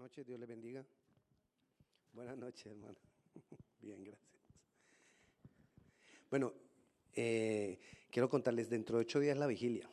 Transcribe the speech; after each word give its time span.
noches, 0.00 0.26
Dios 0.26 0.40
le 0.40 0.46
bendiga. 0.46 0.82
Buenas 2.14 2.38
noches, 2.38 2.64
hermano. 2.64 2.96
Bien, 3.82 4.02
gracias. 4.02 4.30
Bueno, 6.30 6.54
eh, 7.12 7.78
quiero 8.10 8.30
contarles, 8.30 8.70
dentro 8.70 8.96
de 8.96 9.02
ocho 9.02 9.20
días 9.20 9.36
la 9.36 9.46
vigilia. 9.46 9.86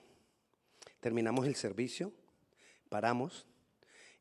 Terminamos 1.01 1.45
el 1.45 1.55
servicio, 1.55 2.13
paramos 2.87 3.47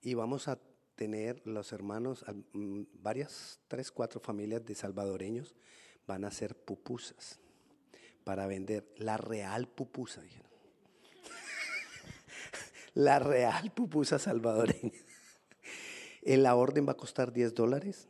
y 0.03 0.15
vamos 0.15 0.49
a 0.49 0.59
tener 0.97 1.41
los 1.47 1.73
hermanos, 1.73 2.25
mm, 2.53 2.83
varias, 2.95 3.61
tres, 3.69 3.93
cuatro 3.93 4.19
familias 4.19 4.65
de 4.65 4.75
salvadoreños 4.75 5.55
van 6.05 6.25
a 6.25 6.29
hacer 6.29 6.57
pupusas 6.57 7.39
para 8.25 8.49
vender 8.49 8.93
la 8.97 9.19
real 9.19 9.69
pupusa, 9.69 10.21
dijeron. 10.21 10.51
la 12.95 13.21
real 13.21 13.73
pupusa 13.73 14.19
salvadoreña. 14.19 15.06
La 16.27 16.57
orden 16.57 16.87
va 16.87 16.93
a 16.93 16.97
costar 16.97 17.33
10 17.33 17.55
dólares. 17.55 18.09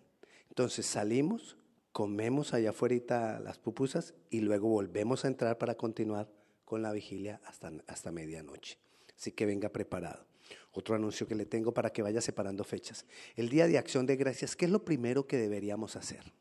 Entonces 0.48 0.86
salimos, 0.86 1.56
comemos 1.92 2.54
allá 2.54 2.70
afuera 2.70 3.40
las 3.40 3.58
pupusas 3.58 4.14
y 4.30 4.40
luego 4.40 4.68
volvemos 4.68 5.24
a 5.24 5.28
entrar 5.28 5.58
para 5.58 5.74
continuar 5.74 6.28
con 6.64 6.82
la 6.82 6.92
vigilia 6.92 7.40
hasta, 7.44 7.72
hasta 7.86 8.10
medianoche. 8.10 8.78
Así 9.16 9.32
que 9.32 9.46
venga 9.46 9.68
preparado. 9.68 10.26
Otro 10.72 10.94
anuncio 10.94 11.26
que 11.26 11.34
le 11.34 11.46
tengo 11.46 11.72
para 11.72 11.90
que 11.90 12.02
vaya 12.02 12.20
separando 12.20 12.64
fechas. 12.64 13.06
El 13.34 13.48
Día 13.48 13.66
de 13.66 13.78
Acción 13.78 14.06
de 14.06 14.16
Gracias, 14.16 14.56
¿qué 14.56 14.66
es 14.66 14.70
lo 14.70 14.84
primero 14.84 15.26
que 15.26 15.38
deberíamos 15.38 15.96
hacer? 15.96 16.32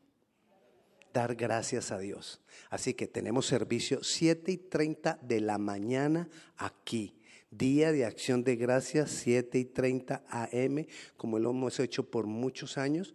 Dar 1.12 1.34
gracias 1.34 1.90
a 1.92 1.98
Dios. 1.98 2.42
Así 2.68 2.92
que 2.92 3.06
tenemos 3.06 3.46
servicio 3.46 4.04
7 4.04 4.52
y 4.52 4.56
30 4.58 5.18
de 5.22 5.40
la 5.40 5.56
mañana 5.56 6.28
aquí. 6.56 7.16
Día 7.50 7.92
de 7.92 8.04
Acción 8.04 8.42
de 8.42 8.56
Gracias, 8.56 9.10
7 9.10 9.58
y 9.58 9.64
30 9.64 10.24
AM, 10.28 10.86
como 11.16 11.38
lo 11.38 11.50
hemos 11.50 11.78
hecho 11.78 12.10
por 12.10 12.26
muchos 12.26 12.76
años. 12.76 13.14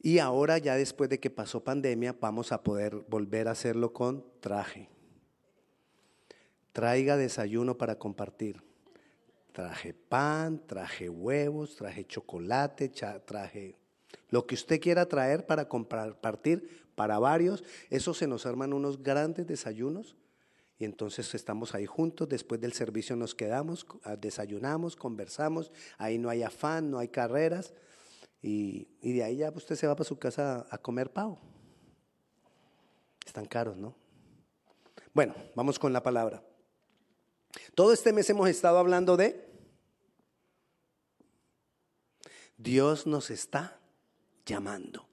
Y 0.00 0.18
ahora, 0.18 0.58
ya 0.58 0.76
después 0.76 1.08
de 1.10 1.18
que 1.18 1.30
pasó 1.30 1.64
pandemia, 1.64 2.14
vamos 2.20 2.52
a 2.52 2.62
poder 2.62 2.94
volver 3.08 3.48
a 3.48 3.52
hacerlo 3.52 3.92
con 3.92 4.24
traje. 4.40 4.88
Traiga 6.72 7.16
desayuno 7.16 7.76
para 7.78 7.98
compartir. 7.98 8.62
Traje 9.52 9.94
pan, 9.94 10.64
traje 10.66 11.08
huevos, 11.08 11.74
traje 11.74 12.04
chocolate, 12.04 12.92
traje 13.24 13.76
lo 14.30 14.46
que 14.46 14.54
usted 14.54 14.80
quiera 14.80 15.06
traer 15.06 15.46
para 15.46 15.68
compartir 15.68 16.86
para 16.94 17.18
varios. 17.18 17.64
Eso 17.90 18.14
se 18.14 18.26
nos 18.28 18.46
arman 18.46 18.72
unos 18.72 19.02
grandes 19.02 19.46
desayunos 19.46 20.16
y 20.78 20.84
entonces 20.84 21.34
estamos 21.34 21.74
ahí 21.74 21.86
juntos, 21.86 22.28
después 22.28 22.60
del 22.60 22.72
servicio 22.72 23.16
nos 23.16 23.34
quedamos, 23.34 23.84
ah, 24.04 24.14
desayunamos, 24.16 24.94
conversamos, 24.94 25.72
ahí 25.96 26.18
no 26.18 26.30
hay 26.30 26.44
afán, 26.44 26.90
no 26.90 26.98
hay 26.98 27.08
carreras, 27.08 27.74
y, 28.40 28.86
de 29.02 29.24
ahí 29.24 29.38
ya 29.38 29.50
usted 29.50 29.74
se 29.74 29.88
va 29.88 29.96
para 29.96 30.08
su 30.08 30.18
casa 30.18 30.66
a 30.70 30.78
comer 30.78 31.12
pavo. 31.12 31.40
Están 33.26 33.46
caros, 33.46 33.76
¿no? 33.76 33.96
Bueno, 35.12 35.34
vamos 35.56 35.78
con 35.78 35.92
la 35.92 36.02
palabra. 36.02 36.42
Todo 37.74 37.92
este 37.92 38.12
mes 38.12 38.30
hemos 38.30 38.48
estado 38.48 38.78
hablando 38.78 39.16
de 39.16 39.48
Dios 42.56 43.06
nos 43.06 43.30
está 43.30 43.80
llamando. 44.46 45.08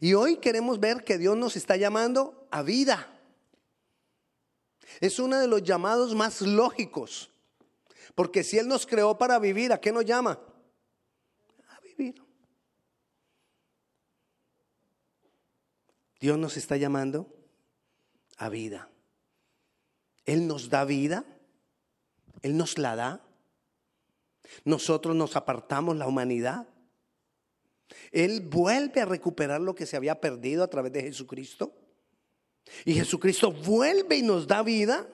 Y 0.00 0.14
hoy 0.14 0.36
queremos 0.36 0.78
ver 0.78 1.04
que 1.04 1.18
Dios 1.18 1.36
nos 1.36 1.56
está 1.56 1.76
llamando 1.76 2.46
a 2.50 2.62
vida. 2.62 3.15
Es 5.00 5.18
uno 5.18 5.38
de 5.38 5.48
los 5.48 5.62
llamados 5.62 6.14
más 6.14 6.40
lógicos. 6.42 7.30
Porque 8.14 8.42
si 8.44 8.58
Él 8.58 8.68
nos 8.68 8.86
creó 8.86 9.18
para 9.18 9.38
vivir, 9.38 9.72
¿a 9.72 9.80
qué 9.80 9.92
nos 9.92 10.04
llama? 10.04 10.40
A 11.68 11.80
vivir. 11.80 12.22
Dios 16.20 16.38
nos 16.38 16.56
está 16.56 16.76
llamando 16.76 17.32
a 18.36 18.48
vida. 18.48 18.90
Él 20.24 20.46
nos 20.46 20.70
da 20.70 20.84
vida. 20.84 21.24
Él 22.42 22.56
nos 22.56 22.78
la 22.78 22.96
da. 22.96 23.22
Nosotros 24.64 25.14
nos 25.14 25.36
apartamos 25.36 25.96
la 25.96 26.06
humanidad. 26.06 26.66
Él 28.12 28.40
vuelve 28.40 29.00
a 29.00 29.04
recuperar 29.04 29.60
lo 29.60 29.74
que 29.74 29.86
se 29.86 29.96
había 29.96 30.20
perdido 30.20 30.64
a 30.64 30.68
través 30.68 30.92
de 30.92 31.02
Jesucristo. 31.02 31.74
Y 32.84 32.94
Jesucristo 32.94 33.52
vuelve 33.52 34.16
y 34.16 34.22
nos 34.22 34.46
da 34.46 34.62
vida. 34.62 35.08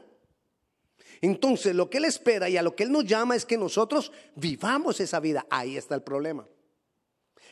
Entonces 1.20 1.74
lo 1.74 1.88
que 1.88 1.98
Él 1.98 2.04
espera 2.04 2.48
y 2.48 2.56
a 2.56 2.62
lo 2.62 2.74
que 2.74 2.82
Él 2.82 2.92
nos 2.92 3.04
llama 3.04 3.36
es 3.36 3.44
que 3.44 3.56
nosotros 3.56 4.12
vivamos 4.34 5.00
esa 5.00 5.20
vida. 5.20 5.46
Ahí 5.50 5.76
está 5.76 5.94
el 5.94 6.02
problema. 6.02 6.46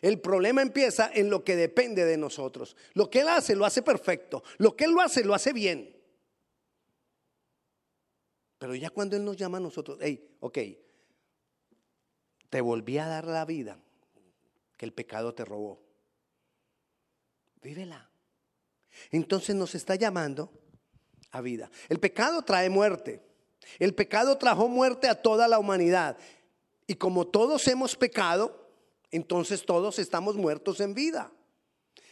El 0.01 0.21
problema 0.21 0.63
empieza 0.63 1.11
en 1.13 1.31
lo 1.31 1.45
que 1.45 1.57
depende 1.57 2.05
de 2.05 2.17
nosotros. 2.17 2.77
Lo 2.95 3.11
que 3.11 3.21
Él 3.21 3.29
hace, 3.29 3.55
lo 3.55 3.65
hace 3.65 3.83
perfecto. 3.83 4.43
Lo 4.59 4.75
que 4.75 4.85
Él 4.85 4.93
lo 4.93 5.01
hace, 5.01 5.25
lo 5.25 5.35
hace 5.35 5.53
bien. 5.53 5.97
Pero 8.59 8.75
ya 8.75 8.91
cuando 8.91 9.17
Él 9.17 9.25
nos 9.25 9.37
llama 9.37 9.59
a 9.59 9.61
nosotros, 9.61 9.99
hey, 10.01 10.37
ok, 10.41 10.59
te 12.49 12.61
volví 12.61 12.99
a 12.99 13.07
dar 13.07 13.27
la 13.27 13.45
vida 13.45 13.79
que 14.77 14.85
el 14.85 14.93
pecado 14.93 15.35
te 15.35 15.45
robó. 15.45 15.81
Vívela. 17.63 18.10
Entonces 19.11 19.57
nos 19.57 19.75
está 19.75 19.95
llamando 19.95 20.51
a 21.31 21.41
vida. 21.41 21.71
El 21.89 22.01
pecado 22.01 22.43
trae 22.43 22.71
muerte. 22.71 23.23
El 23.79 23.95
pecado 23.95 24.37
trajo 24.39 24.69
muerte 24.69 25.09
a 25.09 25.21
toda 25.21 25.49
la 25.49 25.59
humanidad. 25.59 26.17
Y 26.87 26.97
como 26.97 27.27
todos 27.27 27.67
hemos 27.69 27.97
pecado, 27.97 28.69
entonces 29.11 29.65
todos 29.65 29.99
estamos 29.99 30.37
muertos 30.37 30.81
en 30.81 30.95
vida. 30.95 31.33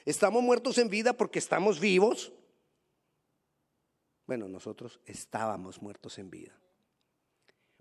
Estamos 0.05 0.43
muertos 0.43 0.79
en 0.79 0.89
vida 0.89 1.13
porque 1.13 1.39
estamos 1.39 1.81
vivos. 1.81 2.33
Bueno, 4.27 4.49
nosotros 4.49 5.01
estábamos 5.07 5.83
muertos 5.83 6.19
en 6.19 6.31
vida. 6.31 6.59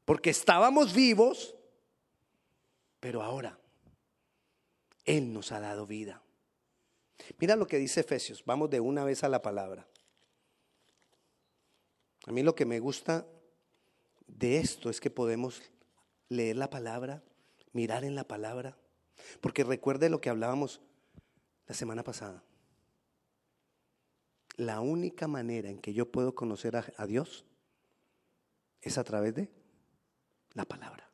Porque 0.06 0.30
estábamos 0.30 0.94
vivos, 0.94 1.56
pero 3.00 3.22
ahora 3.22 3.60
Él 5.06 5.34
nos 5.34 5.52
ha 5.52 5.60
dado 5.60 5.86
vida. 5.86 6.24
Mira 7.40 7.56
lo 7.56 7.68
que 7.68 7.78
dice 7.78 8.02
Efesios. 8.02 8.44
Vamos 8.46 8.70
de 8.70 8.80
una 8.80 9.04
vez 9.04 9.24
a 9.24 9.30
la 9.30 9.42
palabra. 9.42 9.88
A 12.26 12.32
mí 12.32 12.44
lo 12.44 12.56
que 12.56 12.66
me 12.66 12.80
gusta 12.80 13.26
de 14.28 14.58
esto 14.58 14.90
es 14.90 15.00
que 15.00 15.10
podemos 15.10 15.62
leer 16.30 16.58
la 16.58 16.70
palabra, 16.70 17.24
mirar 17.72 18.04
en 18.04 18.16
la 18.16 18.26
palabra, 18.26 18.78
porque 19.42 19.64
recuerde 19.64 20.10
lo 20.10 20.20
que 20.20 20.30
hablábamos 20.30 20.82
la 21.68 21.76
semana 21.76 22.04
pasada. 22.04 22.44
La 24.58 24.82
única 24.82 25.28
manera 25.28 25.70
en 25.70 25.80
que 25.80 25.94
yo 25.94 26.12
puedo 26.12 26.36
conocer 26.36 26.76
a, 26.76 26.86
a 26.98 27.06
Dios 27.06 27.46
es 28.82 28.98
a 28.98 29.04
través 29.04 29.36
de 29.36 29.50
la 30.54 30.66
palabra. 30.66 31.10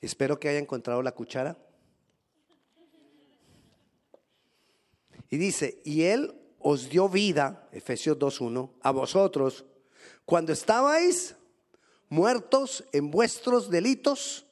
Espero 0.00 0.38
que 0.38 0.48
haya 0.48 0.58
encontrado 0.58 1.02
la 1.02 1.12
cuchara 1.12 1.58
Y 5.34 5.36
dice, 5.36 5.82
y 5.82 6.02
Él 6.02 6.32
os 6.60 6.88
dio 6.88 7.08
vida, 7.08 7.68
Efesios 7.72 8.16
2.1, 8.16 8.70
a 8.80 8.92
vosotros, 8.92 9.64
cuando 10.24 10.52
estabais 10.52 11.34
muertos 12.08 12.84
en 12.92 13.10
vuestros 13.10 13.68
delitos 13.68 14.46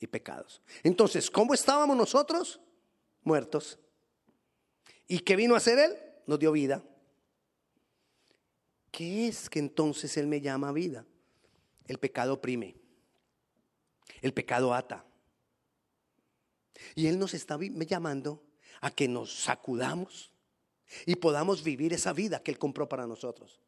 y 0.00 0.06
pecados. 0.06 0.62
Entonces, 0.82 1.30
¿cómo 1.30 1.52
estábamos 1.52 1.98
nosotros? 1.98 2.62
Muertos. 3.24 3.78
¿Y 5.06 5.18
qué 5.18 5.36
vino 5.36 5.52
a 5.52 5.58
hacer 5.58 5.78
Él? 5.78 5.98
Nos 6.26 6.38
dio 6.38 6.50
vida. 6.50 6.82
¿Qué 8.90 9.28
es 9.28 9.50
que 9.50 9.58
entonces 9.58 10.16
Él 10.16 10.28
me 10.28 10.40
llama 10.40 10.72
vida? 10.72 11.04
El 11.84 11.98
pecado 11.98 12.32
oprime. 12.32 12.74
El 14.22 14.32
pecado 14.32 14.72
ata. 14.72 15.04
Y 16.94 17.06
Él 17.06 17.18
nos 17.18 17.34
está 17.34 17.58
llamando 17.60 18.45
a 18.80 18.90
que 18.90 19.08
nos 19.08 19.32
sacudamos 19.42 20.32
y 21.04 21.16
podamos 21.16 21.62
vivir 21.62 21.92
esa 21.92 22.12
vida 22.12 22.42
que 22.42 22.50
Él 22.50 22.58
compró 22.58 22.88
para 22.88 23.06
nosotros. 23.06 23.60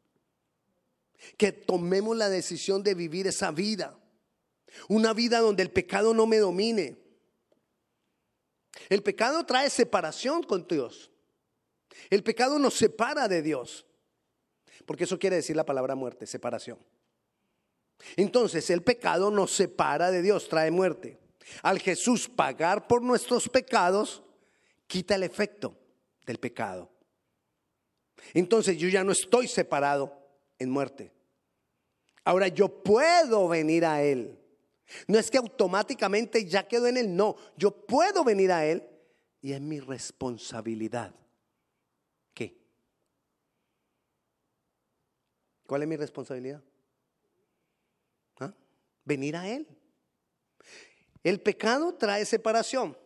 Que 1.37 1.51
tomemos 1.51 2.15
la 2.15 2.29
decisión 2.29 2.83
de 2.83 2.93
vivir 2.93 3.27
esa 3.27 3.51
vida. 3.51 3.97
Una 4.87 5.13
vida 5.13 5.39
donde 5.39 5.63
el 5.63 5.71
pecado 5.71 6.13
no 6.13 6.25
me 6.25 6.37
domine. 6.37 6.97
El 8.87 9.03
pecado 9.03 9.45
trae 9.45 9.69
separación 9.69 10.43
con 10.43 10.65
Dios. 10.67 11.11
El 12.09 12.23
pecado 12.23 12.57
nos 12.59 12.75
separa 12.75 13.27
de 13.27 13.41
Dios. 13.41 13.85
Porque 14.85 15.03
eso 15.03 15.19
quiere 15.19 15.35
decir 15.37 15.55
la 15.55 15.65
palabra 15.65 15.95
muerte, 15.95 16.25
separación. 16.25 16.79
Entonces 18.15 18.69
el 18.69 18.81
pecado 18.81 19.29
nos 19.29 19.51
separa 19.51 20.11
de 20.11 20.21
Dios, 20.21 20.47
trae 20.47 20.71
muerte. 20.71 21.19
Al 21.61 21.79
Jesús 21.79 22.29
pagar 22.29 22.87
por 22.87 23.01
nuestros 23.01 23.49
pecados, 23.49 24.23
quita 24.89 25.15
el 25.15 25.23
efecto 25.23 25.77
del 26.25 26.39
pecado. 26.39 26.89
Entonces 28.33 28.75
yo 28.77 28.89
ya 28.89 29.03
no 29.03 29.11
estoy 29.11 29.47
separado 29.47 30.11
en 30.57 30.71
muerte. 30.71 31.13
Ahora 32.25 32.47
yo 32.47 32.83
puedo 32.83 33.47
venir 33.47 33.85
a 33.85 34.01
Él. 34.01 34.37
No 35.07 35.19
es 35.19 35.29
que 35.29 35.37
automáticamente 35.37 36.43
ya 36.45 36.67
quedo 36.67 36.87
en 36.87 36.97
Él, 36.97 37.15
no. 37.15 37.35
Yo 37.55 37.85
puedo 37.85 38.23
venir 38.23 38.51
a 38.51 38.65
Él 38.65 38.83
y 39.41 39.53
es 39.53 39.61
mi 39.61 39.79
responsabilidad. 39.79 41.13
¿Qué? 42.33 42.59
¿Cuál 45.67 45.83
es 45.83 45.87
mi 45.87 45.97
responsabilidad? 45.97 46.63
¿Ah? 48.39 48.51
Venir 49.05 49.35
a 49.35 49.47
Él. 49.47 49.67
El 51.23 51.39
pecado 51.41 51.93
trae 51.93 52.25
separación. 52.25 52.97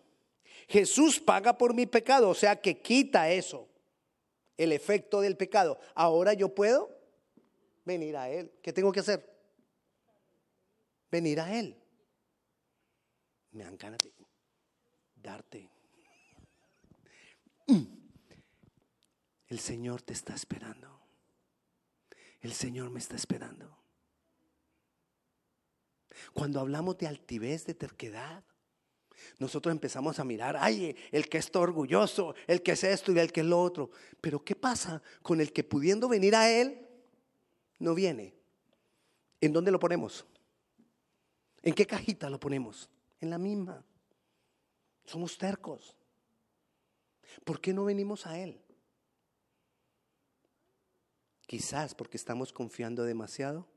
Jesús 0.74 1.20
paga 1.20 1.56
por 1.56 1.76
mi 1.76 1.86
pecado, 1.86 2.32
o 2.32 2.34
sea 2.34 2.60
que 2.60 2.82
quita 2.82 3.30
eso, 3.30 3.70
el 4.58 4.72
efecto 4.72 5.22
del 5.22 5.38
pecado. 5.38 5.80
Ahora 5.94 6.34
yo 6.34 6.56
puedo 6.56 6.90
venir 7.86 8.18
a 8.18 8.28
Él. 8.28 8.52
¿Qué 8.64 8.74
tengo 8.74 8.92
que 8.92 9.02
hacer? 9.02 9.24
Venir 11.12 11.40
a 11.42 11.60
Él. 11.60 11.80
Me 13.52 13.64
dan 13.64 13.78
ganas 13.78 14.02
de 14.02 14.12
darte. 15.14 15.70
Mm. 17.68 17.84
El 19.50 19.60
Señor 19.60 20.02
te 20.02 20.14
está 20.14 20.34
esperando. 20.34 21.00
El 22.42 22.52
Señor 22.52 22.90
me 22.90 22.98
está 22.98 23.16
esperando. 23.16 23.78
Cuando 26.34 26.60
hablamos 26.60 26.98
de 26.98 27.06
altivez, 27.06 27.68
de 27.68 27.76
terquedad, 27.76 28.44
nosotros 29.40 29.72
empezamos 29.72 30.20
a 30.20 30.24
mirar, 30.24 30.58
ay, 30.58 30.96
el 31.12 31.30
que 31.30 31.38
está 31.38 31.60
orgulloso, 31.60 32.36
el 32.48 32.62
que 32.62 32.74
es 32.74 32.84
esto 32.84 33.12
y 33.12 33.20
el 33.20 33.32
que 33.32 33.42
es 33.42 33.48
lo 33.48 33.62
otro. 33.62 33.92
Pero 34.22 34.44
¿qué 34.44 34.56
pasa 34.56 35.02
con 35.22 35.42
el 35.42 35.52
que 35.52 35.64
pudiendo 35.64 36.08
venir 36.08 36.36
a 36.36 36.50
Él, 36.50 36.88
no 37.80 37.94
viene? 37.94 38.34
¿En 39.42 39.54
dónde 39.54 39.72
lo 39.72 39.80
ponemos? 39.80 40.26
¿En 41.62 41.74
qué 41.74 41.86
cajita 41.86 42.30
lo 42.30 42.40
ponemos? 42.40 42.90
En 43.20 43.30
la 43.30 43.38
misma. 43.38 43.84
Somos 45.06 45.38
tercos. 45.38 45.96
¿Por 47.44 47.60
qué 47.60 47.74
no 47.74 47.86
venimos 47.86 48.26
a 48.26 48.38
Él? 48.40 48.60
Quizás 51.46 51.94
porque 51.94 52.18
estamos 52.18 52.54
confiando 52.54 53.04
demasiado 53.04 53.68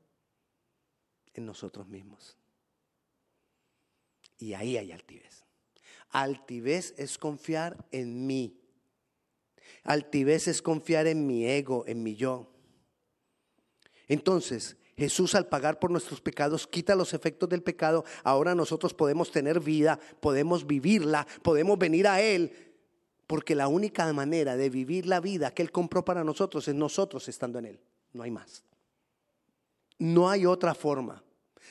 en 1.33 1.45
nosotros 1.45 1.87
mismos. 1.87 2.37
Y 4.39 4.53
ahí 4.53 4.77
hay 4.77 4.91
altivez. 4.91 5.45
Altivez 6.09 6.93
es 6.97 7.17
confiar 7.17 7.85
en 7.91 8.25
mí. 8.25 8.59
Altivez 9.83 10.47
es 10.47 10.61
confiar 10.61 11.07
en 11.07 11.25
mi 11.25 11.45
ego, 11.45 11.85
en 11.87 12.03
mi 12.03 12.15
yo. 12.15 12.51
Entonces, 14.07 14.77
Jesús 14.97 15.35
al 15.35 15.47
pagar 15.47 15.79
por 15.79 15.91
nuestros 15.91 16.21
pecados 16.21 16.65
quita 16.65 16.95
los 16.95 17.13
efectos 17.13 17.47
del 17.49 17.61
pecado. 17.61 18.03
Ahora 18.23 18.55
nosotros 18.55 18.93
podemos 18.93 19.31
tener 19.31 19.59
vida, 19.59 19.99
podemos 20.19 20.65
vivirla, 20.65 21.27
podemos 21.43 21.77
venir 21.77 22.07
a 22.07 22.21
Él. 22.21 22.51
Porque 23.27 23.55
la 23.55 23.67
única 23.67 24.11
manera 24.13 24.55
de 24.55 24.69
vivir 24.69 25.05
la 25.05 25.19
vida 25.19 25.53
que 25.53 25.61
Él 25.61 25.71
compró 25.71 26.03
para 26.03 26.23
nosotros 26.23 26.67
es 26.67 26.75
nosotros 26.75 27.27
estando 27.27 27.59
en 27.59 27.65
Él. 27.65 27.79
No 28.13 28.23
hay 28.23 28.31
más. 28.31 28.63
No 29.99 30.29
hay 30.29 30.45
otra 30.45 30.73
forma, 30.73 31.23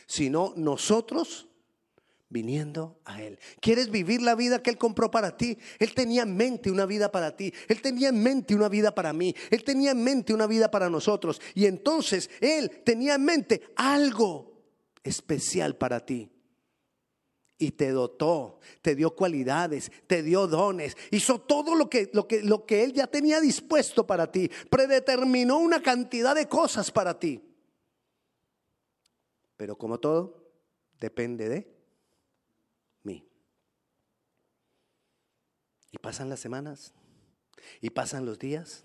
sino 0.06 0.52
nosotros 0.56 1.48
viniendo 2.28 3.00
a 3.04 3.22
Él. 3.22 3.38
¿Quieres 3.60 3.90
vivir 3.90 4.22
la 4.22 4.34
vida 4.34 4.62
que 4.62 4.70
Él 4.70 4.78
compró 4.78 5.10
para 5.10 5.36
ti? 5.36 5.58
Él 5.78 5.94
tenía 5.94 6.22
en 6.22 6.36
mente 6.36 6.70
una 6.70 6.86
vida 6.86 7.10
para 7.12 7.36
ti. 7.36 7.52
Él 7.68 7.80
tenía 7.80 8.08
en 8.08 8.22
mente 8.22 8.54
una 8.54 8.68
vida 8.68 8.94
para 8.94 9.12
mí. 9.12 9.34
Él 9.50 9.64
tenía 9.64 9.92
en 9.92 10.02
mente 10.02 10.34
una 10.34 10.46
vida 10.46 10.70
para 10.70 10.90
nosotros. 10.90 11.40
Y 11.54 11.66
entonces 11.66 12.30
Él 12.40 12.82
tenía 12.84 13.14
en 13.14 13.24
mente 13.24 13.62
algo 13.76 14.62
especial 15.02 15.76
para 15.76 16.04
ti. 16.04 16.30
Y 17.58 17.70
te 17.70 17.90
dotó, 17.90 18.58
te 18.82 18.94
dio 18.94 19.14
cualidades, 19.14 19.90
te 20.06 20.22
dio 20.22 20.46
dones, 20.46 20.94
hizo 21.10 21.40
todo 21.40 21.74
lo 21.74 21.88
que, 21.88 22.10
lo 22.12 22.28
que, 22.28 22.42
lo 22.42 22.66
que 22.66 22.84
Él 22.84 22.92
ya 22.92 23.06
tenía 23.06 23.40
dispuesto 23.40 24.06
para 24.06 24.30
ti. 24.30 24.50
Predeterminó 24.68 25.58
una 25.58 25.82
cantidad 25.82 26.34
de 26.34 26.48
cosas 26.48 26.90
para 26.90 27.18
ti. 27.18 27.40
Pero 29.56 29.78
como 29.78 29.98
todo, 29.98 30.52
depende 31.00 31.48
de 31.48 31.75
Y 35.96 35.98
pasan 35.98 36.28
las 36.28 36.40
semanas 36.40 36.92
y 37.80 37.88
pasan 37.88 38.26
los 38.26 38.38
días 38.38 38.84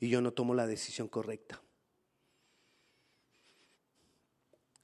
y 0.00 0.08
yo 0.08 0.20
no 0.20 0.32
tomo 0.32 0.52
la 0.52 0.66
decisión 0.66 1.06
correcta. 1.06 1.62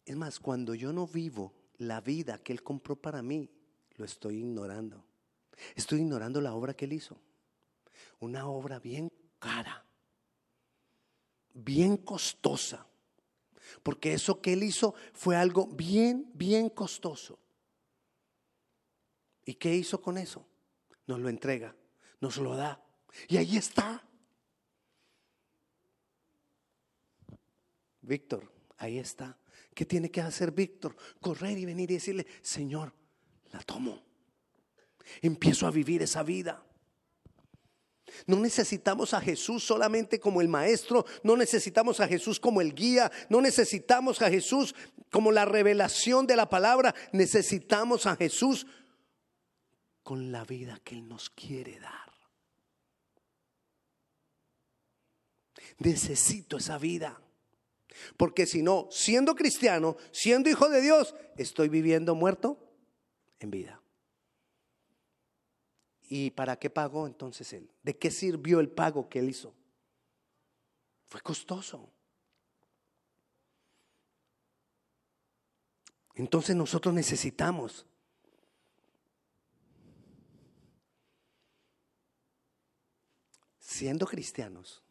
Es 0.05 0.17
más, 0.17 0.39
cuando 0.39 0.77
yo 0.77 0.93
no 0.93 1.09
vivo 1.09 1.53
la 1.79 2.01
vida 2.01 2.39
que 2.39 2.53
Él 2.53 2.63
compró 2.63 2.95
para 2.95 3.21
mí, 3.21 3.51
lo 3.97 4.05
estoy 4.05 4.37
ignorando. 4.37 5.05
Estoy 5.75 5.99
ignorando 5.99 6.41
la 6.41 6.55
obra 6.55 6.75
que 6.75 6.85
Él 6.85 6.93
hizo. 6.93 7.21
Una 8.21 8.47
obra 8.47 8.79
bien 8.79 9.11
cara, 9.41 9.85
bien 11.53 11.97
costosa. 11.97 12.87
Porque 13.83 14.13
eso 14.13 14.41
que 14.41 14.53
Él 14.53 14.63
hizo 14.63 14.95
fue 15.13 15.35
algo 15.35 15.67
bien, 15.67 16.31
bien 16.33 16.69
costoso. 16.69 17.41
¿Y 19.45 19.55
qué 19.55 19.75
hizo 19.75 20.01
con 20.01 20.17
eso? 20.17 20.47
Nos 21.11 21.19
lo 21.19 21.29
entrega, 21.29 21.75
nos 22.21 22.37
lo 22.37 22.55
da. 22.55 22.81
Y 23.27 23.37
ahí 23.37 23.57
está. 23.57 24.07
Víctor, 28.01 28.51
ahí 28.77 28.99
está. 28.99 29.37
¿Qué 29.75 29.85
tiene 29.85 30.11
que 30.11 30.21
hacer 30.21 30.53
Víctor? 30.53 30.97
Correr 31.21 31.59
y 31.59 31.65
venir 31.65 31.91
y 31.91 31.95
decirle, 31.95 32.27
Señor, 32.43 32.95
la 33.51 33.61
tomo. 33.61 34.01
Empiezo 35.21 35.67
a 35.67 35.73
vivir 35.73 36.01
esa 36.03 36.23
vida. 36.23 36.65
No 38.27 38.37
necesitamos 38.37 39.13
a 39.13 39.21
Jesús 39.21 39.65
solamente 39.65 40.21
como 40.21 40.41
el 40.41 40.49
maestro, 40.49 41.07
no 41.25 41.37
necesitamos 41.37 41.99
a 42.01 42.07
Jesús 42.09 42.39
como 42.39 42.61
el 42.61 42.75
guía, 42.75 43.11
no 43.29 43.41
necesitamos 43.41 44.23
a 44.23 44.31
Jesús 44.31 44.75
como 45.11 45.33
la 45.33 45.45
revelación 45.45 46.27
de 46.27 46.37
la 46.37 46.49
palabra, 46.49 46.95
necesitamos 47.13 48.07
a 48.07 48.17
Jesús 48.17 48.67
con 50.11 50.33
la 50.33 50.43
vida 50.43 50.77
que 50.83 50.97
Él 50.97 51.09
nos 51.09 51.31
quiere 51.31 51.79
dar. 51.79 52.13
Necesito 55.79 56.57
esa 56.57 56.79
vida. 56.79 57.23
Porque 58.17 58.45
si 58.45 58.61
no, 58.61 58.89
siendo 58.91 59.37
cristiano, 59.37 59.97
siendo 60.11 60.51
hijo 60.51 60.69
de 60.69 60.81
Dios, 60.81 61.15
estoy 61.37 61.69
viviendo 61.69 62.17
muerto 62.17 62.59
en 63.39 63.53
vida. 63.53 63.81
¿Y 66.09 66.33
para 66.33 66.59
qué 66.59 66.71
pagó 66.71 67.07
entonces 67.07 67.53
Él? 67.53 67.71
¿De 67.85 67.97
qué 67.97 68.11
sirvió 68.11 68.59
el 68.59 68.69
pago 68.69 69.09
que 69.09 69.21
Él 69.21 69.31
hizo? 69.31 69.55
Fue 71.07 71.21
costoso. 71.21 71.89
Entonces 76.17 76.57
nosotros 76.57 76.93
necesitamos 76.93 77.87
siendo 83.71 84.05
cristianos, 84.05 84.83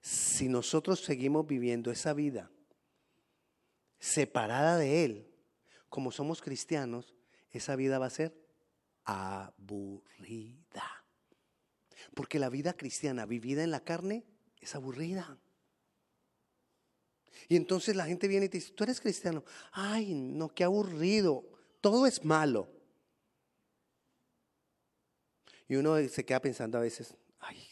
si 0.00 0.48
nosotros 0.48 1.00
seguimos 1.00 1.44
viviendo 1.44 1.90
esa 1.90 2.14
vida 2.14 2.52
separada 3.98 4.78
de 4.78 5.04
Él, 5.04 5.34
como 5.88 6.12
somos 6.12 6.40
cristianos, 6.40 7.14
esa 7.50 7.74
vida 7.74 7.98
va 7.98 8.06
a 8.06 8.10
ser 8.10 8.32
aburrida. 9.04 11.04
Porque 12.14 12.38
la 12.38 12.48
vida 12.48 12.74
cristiana 12.74 13.26
vivida 13.26 13.64
en 13.64 13.72
la 13.72 13.80
carne 13.80 14.24
es 14.60 14.76
aburrida. 14.76 15.36
Y 17.48 17.56
entonces 17.56 17.96
la 17.96 18.06
gente 18.06 18.28
viene 18.28 18.46
y 18.46 18.48
te 18.48 18.58
dice, 18.58 18.72
tú 18.72 18.84
eres 18.84 19.00
cristiano. 19.00 19.44
Ay, 19.72 20.14
no, 20.14 20.48
qué 20.48 20.62
aburrido. 20.62 21.44
Todo 21.80 22.06
es 22.06 22.24
malo. 22.24 22.68
Y 25.66 25.74
uno 25.74 25.96
se 26.08 26.24
queda 26.24 26.40
pensando 26.40 26.78
a 26.78 26.82
veces, 26.82 27.16
ay, 27.40 27.66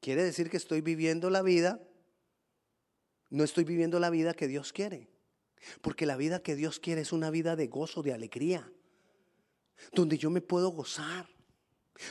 Quiere 0.00 0.24
decir 0.24 0.48
que 0.48 0.56
estoy 0.56 0.80
viviendo 0.80 1.28
la 1.28 1.42
vida, 1.42 1.80
no 3.30 3.44
estoy 3.44 3.64
viviendo 3.64 4.00
la 4.00 4.10
vida 4.10 4.34
que 4.34 4.48
Dios 4.48 4.72
quiere. 4.72 5.10
Porque 5.80 6.06
la 6.06 6.16
vida 6.16 6.42
que 6.42 6.54
Dios 6.54 6.78
quiere 6.78 7.02
es 7.02 7.12
una 7.12 7.30
vida 7.30 7.56
de 7.56 7.66
gozo, 7.66 8.02
de 8.02 8.12
alegría, 8.12 8.72
donde 9.92 10.16
yo 10.16 10.30
me 10.30 10.40
puedo 10.40 10.70
gozar, 10.70 11.28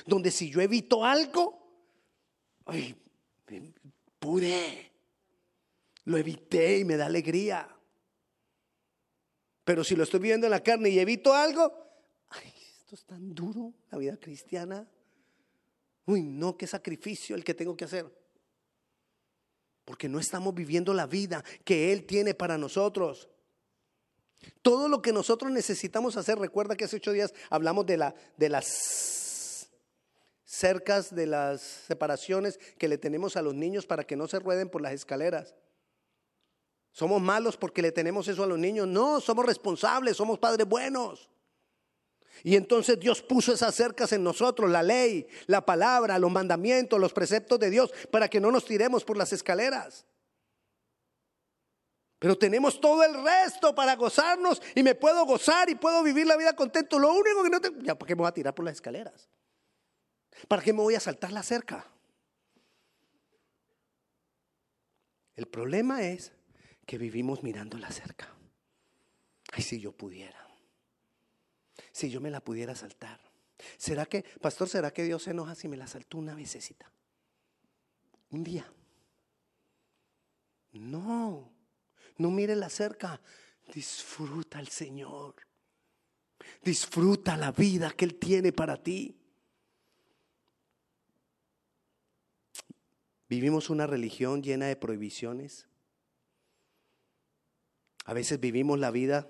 donde 0.06 0.32
si 0.32 0.50
yo 0.50 0.62
evito 0.62 1.06
algo, 1.06 1.66
ay, 2.66 2.96
pude, 4.20 4.92
lo 6.04 6.18
evité 6.18 6.80
y 6.80 6.86
me 6.86 6.98
da 6.98 7.06
alegría. 7.06 7.68
Pero 9.64 9.84
si 9.84 9.96
lo 9.96 10.04
estoy 10.04 10.20
viviendo 10.20 10.48
en 10.48 10.52
la 10.52 10.64
carne 10.64 10.90
y 10.90 11.00
evito 11.00 11.34
algo, 11.34 11.87
esto 12.88 12.96
es 12.96 13.04
tan 13.04 13.36
duro, 13.36 13.74
la 13.92 13.98
vida 13.98 14.16
cristiana. 14.16 14.88
Uy, 16.06 16.24
no, 16.24 16.56
qué 16.56 16.66
sacrificio 16.66 17.36
el 17.36 17.44
que 17.44 17.54
tengo 17.54 17.76
que 17.76 17.84
hacer. 17.84 18.10
Porque 19.84 20.08
no 20.08 20.22
estamos 20.22 20.56
viviendo 20.56 20.94
la 20.94 21.06
vida 21.06 21.44
que 21.66 21.92
Él 21.92 22.06
tiene 22.06 22.34
para 22.34 22.58
nosotros. 22.58 23.28
Todo 24.62 24.88
lo 24.88 25.02
que 25.02 25.12
nosotros 25.12 25.52
necesitamos 25.52 26.16
hacer, 26.16 26.40
recuerda 26.40 26.78
que 26.78 26.86
hace 26.86 26.96
ocho 26.96 27.12
días 27.12 27.34
hablamos 27.50 27.86
de, 27.86 27.98
la, 27.98 28.16
de 28.38 28.48
las 28.48 29.68
cercas, 30.46 31.14
de 31.14 31.26
las 31.26 31.60
separaciones 31.60 32.58
que 32.78 32.88
le 32.88 32.98
tenemos 32.98 33.36
a 33.36 33.42
los 33.42 33.54
niños 33.54 33.86
para 33.86 34.06
que 34.06 34.16
no 34.16 34.30
se 34.30 34.40
rueden 34.40 34.70
por 34.70 34.82
las 34.82 34.94
escaleras. 34.94 35.56
¿Somos 36.94 37.22
malos 37.22 37.58
porque 37.58 37.82
le 37.82 37.92
tenemos 37.92 38.30
eso 38.30 38.44
a 38.44 38.48
los 38.48 38.58
niños? 38.58 38.88
No, 38.88 39.20
somos 39.20 39.46
responsables, 39.46 40.16
somos 40.16 40.40
padres 40.40 40.66
buenos. 40.66 41.30
Y 42.44 42.56
entonces 42.56 43.00
Dios 43.00 43.22
puso 43.22 43.54
esas 43.54 43.74
cercas 43.76 44.12
en 44.12 44.24
nosotros, 44.24 44.70
la 44.70 44.84
ley, 44.84 45.28
la 45.48 45.66
palabra, 45.66 46.20
los 46.20 46.32
mandamientos, 46.32 47.00
los 47.00 47.14
preceptos 47.14 47.60
de 47.60 47.70
Dios, 47.70 47.92
para 48.12 48.30
que 48.30 48.40
no 48.40 48.52
nos 48.52 48.66
tiremos 48.66 49.04
por 49.04 49.18
las 49.18 49.34
escaleras. 49.34 50.06
Pero 52.20 52.38
tenemos 52.38 52.82
todo 52.82 53.04
el 53.04 53.24
resto 53.24 53.76
para 53.76 53.96
gozarnos 53.96 54.62
y 54.74 54.82
me 54.82 54.96
puedo 54.96 55.26
gozar 55.26 55.70
y 55.70 55.76
puedo 55.76 56.02
vivir 56.02 56.26
la 56.26 56.36
vida 56.36 56.56
contento. 56.56 56.98
Lo 56.98 57.14
único 57.14 57.44
que 57.44 57.50
no 57.50 57.62
tengo, 57.62 57.80
ya, 57.82 57.98
¿para 57.98 58.08
qué 58.08 58.16
me 58.16 58.22
voy 58.22 58.30
a 58.30 58.34
tirar 58.34 58.56
por 58.56 58.66
las 58.66 58.76
escaleras? 58.76 59.30
¿Para 60.48 60.62
qué 60.62 60.74
me 60.74 60.82
voy 60.82 60.96
a 60.96 61.00
saltar 61.00 61.32
la 61.32 61.44
cerca? 61.44 61.86
El 65.36 65.48
problema 65.48 66.04
es 66.04 66.34
que 66.88 66.98
vivimos 66.98 67.44
mirando 67.44 67.78
la 67.78 67.92
cerca. 67.92 68.34
Ay, 69.52 69.62
si 69.62 69.80
yo 69.80 69.92
pudiera. 69.92 70.47
Si 71.92 72.10
yo 72.10 72.22
me 72.22 72.32
la 72.32 72.42
pudiera 72.42 72.76
saltar. 72.76 73.20
¿Será 73.78 74.06
que, 74.06 74.24
pastor, 74.42 74.70
será 74.70 74.92
que 74.92 75.04
Dios 75.04 75.24
se 75.24 75.32
enoja 75.32 75.56
si 75.56 75.68
me 75.68 75.78
la 75.78 75.88
saltó 75.88 76.18
una 76.18 76.36
vecesita? 76.36 76.92
Un 78.32 78.44
día. 78.44 78.72
No. 80.74 81.52
No 82.18 82.32
mire 82.32 82.56
la 82.56 82.70
cerca. 82.70 83.22
Disfruta 83.74 84.60
al 84.60 84.68
Señor. 84.68 85.36
Disfruta 86.64 87.36
la 87.38 87.52
vida 87.52 87.92
que 87.92 88.06
Él 88.06 88.16
tiene 88.16 88.52
para 88.52 88.82
ti. 88.82 89.18
Vivimos 93.30 93.70
una 93.70 93.88
religión 93.88 94.42
llena 94.42 94.68
de 94.68 94.76
prohibiciones. 94.76 95.68
A 98.06 98.14
veces 98.14 98.40
vivimos 98.40 98.80
la 98.80 98.92
vida. 98.92 99.30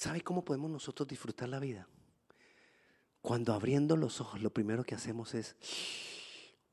¿Sabe 0.00 0.22
cómo 0.22 0.42
podemos 0.42 0.70
nosotros 0.70 1.06
disfrutar 1.06 1.50
la 1.50 1.58
vida? 1.58 1.86
Cuando 3.20 3.52
abriendo 3.52 3.98
los 3.98 4.18
ojos 4.22 4.40
lo 4.40 4.48
primero 4.48 4.82
que 4.82 4.94
hacemos 4.94 5.34
es, 5.34 5.56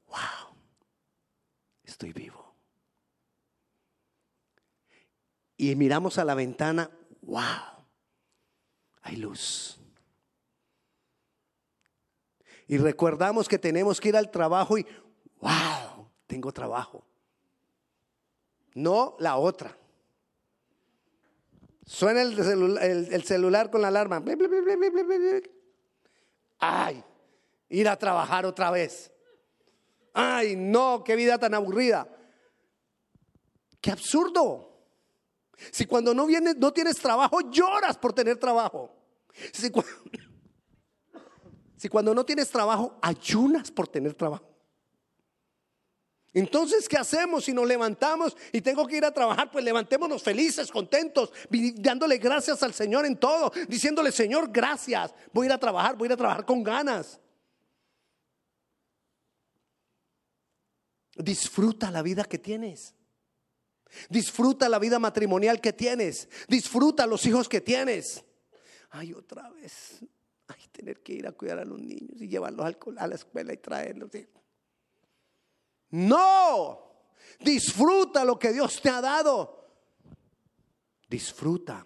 wow, 0.08 0.56
estoy 1.84 2.14
vivo. 2.14 2.56
Y 5.58 5.76
miramos 5.76 6.18
a 6.20 6.24
la 6.24 6.36
ventana, 6.36 6.90
wow, 7.24 7.42
hay 9.02 9.18
luz. 9.18 9.78
Y 12.66 12.78
recordamos 12.78 13.50
que 13.50 13.60
tenemos 13.60 14.00
que 14.00 14.08
ir 14.08 14.16
al 14.16 14.32
trabajo 14.32 14.78
y, 14.78 14.88
wow, 15.42 16.10
tengo 16.28 16.54
trabajo 16.54 17.04
no 18.78 19.16
la 19.20 19.38
otra. 19.38 19.76
Suena 21.88 22.22
el 22.22 23.24
celular, 23.24 23.72
con 23.72 23.82
la 23.82 23.88
alarma. 23.88 24.22
Ay, 26.60 27.02
ir 27.70 27.88
a 27.88 27.98
trabajar 27.98 28.46
otra 28.46 28.70
vez. 28.72 29.10
Ay, 30.14 30.58
no, 30.58 31.02
qué 31.06 31.16
vida 31.16 31.38
tan 31.38 31.54
aburrida. 31.54 32.10
Qué 33.80 33.90
absurdo. 33.90 34.84
Si 35.72 35.86
cuando 35.86 36.14
no 36.14 36.26
vienes, 36.26 36.58
no 36.58 36.74
tienes 36.74 36.98
trabajo, 36.98 37.40
lloras 37.50 37.98
por 37.98 38.12
tener 38.12 38.38
trabajo. 38.38 38.94
si 39.54 39.72
cuando 41.90 42.14
no 42.14 42.26
tienes 42.26 42.50
trabajo, 42.50 42.98
ayunas 43.02 43.72
por 43.72 43.88
tener 43.88 44.14
trabajo. 44.14 44.57
Entonces, 46.34 46.88
¿qué 46.88 46.98
hacemos 46.98 47.46
si 47.46 47.54
nos 47.54 47.68
levantamos 47.68 48.36
y 48.52 48.62
tengo 48.62 48.86
que 48.86 48.98
ir 48.98 49.06
a 49.06 49.14
trabajar? 49.14 49.50
Pues 49.50 49.64
levantémonos 49.64 50.22
felices, 50.22 50.72
contentos, 50.72 51.32
dándole 51.76 52.18
gracias 52.18 52.62
al 52.64 52.74
Señor 52.74 53.06
en 53.06 53.18
todo, 53.18 53.52
diciéndole, 53.68 54.12
Señor, 54.12 54.52
gracias, 54.52 55.14
voy 55.34 55.46
a 55.46 55.48
ir 55.48 55.54
a 55.54 55.58
trabajar, 55.58 55.96
voy 55.96 56.06
a 56.06 56.10
ir 56.10 56.14
a 56.14 56.18
trabajar 56.18 56.46
con 56.46 56.64
ganas. 56.64 57.20
Disfruta 61.16 61.90
la 61.90 62.02
vida 62.04 62.24
que 62.24 62.38
tienes. 62.38 62.94
Disfruta 64.10 64.70
la 64.70 64.80
vida 64.80 65.00
matrimonial 65.00 65.60
que 65.60 65.74
tienes. 65.74 66.30
Disfruta 66.48 67.08
los 67.08 67.26
hijos 67.26 67.50
que 67.50 67.62
tienes. 67.62 68.24
Ay, 68.92 69.14
otra 69.14 69.50
vez. 69.50 70.00
Ay, 70.48 70.68
tener 70.72 71.02
que 71.02 71.14
ir 71.14 71.28
a 71.28 71.32
cuidar 71.32 71.60
a 71.60 71.66
los 71.66 71.80
niños 71.80 72.22
y 72.22 72.28
llevarlos 72.28 72.76
a 72.98 73.08
la 73.08 73.16
escuela 73.16 73.54
y 73.54 73.58
traerlos. 73.58 74.12
No, 75.90 77.08
disfruta 77.40 78.26
lo 78.26 78.38
que 78.38 78.52
Dios 78.52 78.82
te 78.82 78.90
ha 78.90 79.02
dado. 79.02 79.58
Disfruta 81.10 81.86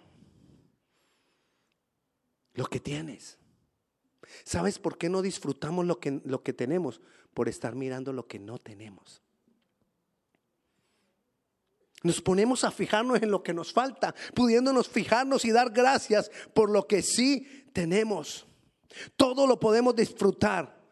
lo 2.54 2.66
que 2.66 2.80
tienes. 2.80 3.38
¿Sabes 4.44 4.78
por 4.78 4.98
qué 4.98 5.08
no 5.08 5.22
disfrutamos 5.22 5.86
lo 5.86 6.00
que, 6.00 6.20
lo 6.24 6.42
que 6.42 6.52
tenemos? 6.52 7.00
Por 7.34 7.48
estar 7.48 7.74
mirando 7.74 8.12
lo 8.12 8.26
que 8.26 8.38
no 8.38 8.58
tenemos. 8.58 9.22
Nos 12.02 12.20
ponemos 12.20 12.64
a 12.64 12.72
fijarnos 12.72 13.22
en 13.22 13.30
lo 13.30 13.42
que 13.42 13.54
nos 13.54 13.72
falta, 13.72 14.14
pudiéndonos 14.34 14.88
fijarnos 14.88 15.44
y 15.44 15.52
dar 15.52 15.70
gracias 15.70 16.30
por 16.52 16.68
lo 16.68 16.88
que 16.88 17.02
sí 17.02 17.66
tenemos. 17.72 18.46
Todo 19.16 19.46
lo 19.46 19.60
podemos 19.60 19.94
disfrutar. 19.94 20.82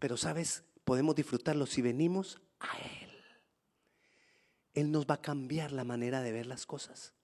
Pero 0.00 0.16
sabes, 0.16 0.64
podemos 0.84 1.14
disfrutarlo 1.14 1.66
si 1.66 1.82
venimos 1.82 2.40
a 2.60 2.78
Él. 2.78 3.10
Él 4.74 4.90
nos 4.90 5.06
va 5.06 5.14
a 5.14 5.22
cambiar 5.22 5.72
la 5.72 5.84
manera 5.84 6.22
de 6.22 6.32
ver 6.32 6.46
las 6.46 6.66
cosas. 6.66 7.14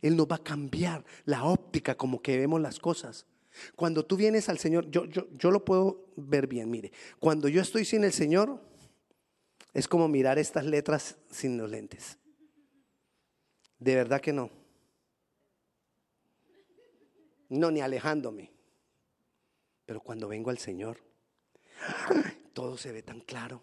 Él 0.00 0.16
nos 0.16 0.26
va 0.26 0.36
a 0.36 0.42
cambiar 0.42 1.04
la 1.24 1.44
óptica 1.44 1.96
como 1.96 2.22
que 2.22 2.38
vemos 2.38 2.60
las 2.60 2.78
cosas. 2.78 3.26
Cuando 3.76 4.04
tú 4.04 4.16
vienes 4.16 4.48
al 4.48 4.58
Señor, 4.58 4.90
yo, 4.90 5.04
yo, 5.04 5.28
yo 5.32 5.50
lo 5.50 5.64
puedo 5.64 6.06
ver 6.16 6.46
bien, 6.46 6.70
mire, 6.70 6.92
cuando 7.20 7.48
yo 7.48 7.60
estoy 7.60 7.84
sin 7.84 8.04
el 8.04 8.12
Señor, 8.12 8.60
es 9.72 9.88
como 9.88 10.08
mirar 10.08 10.38
estas 10.38 10.64
letras 10.64 11.16
sin 11.30 11.58
los 11.58 11.70
lentes. 11.70 12.18
De 13.78 13.94
verdad 13.94 14.20
que 14.20 14.32
no. 14.32 14.50
No, 17.48 17.70
ni 17.70 17.80
alejándome. 17.80 18.52
Pero 19.84 20.00
cuando 20.00 20.28
vengo 20.28 20.50
al 20.50 20.58
Señor, 20.58 20.98
todo 22.54 22.78
se 22.78 22.92
ve 22.92 23.02
tan 23.02 23.20
claro, 23.20 23.62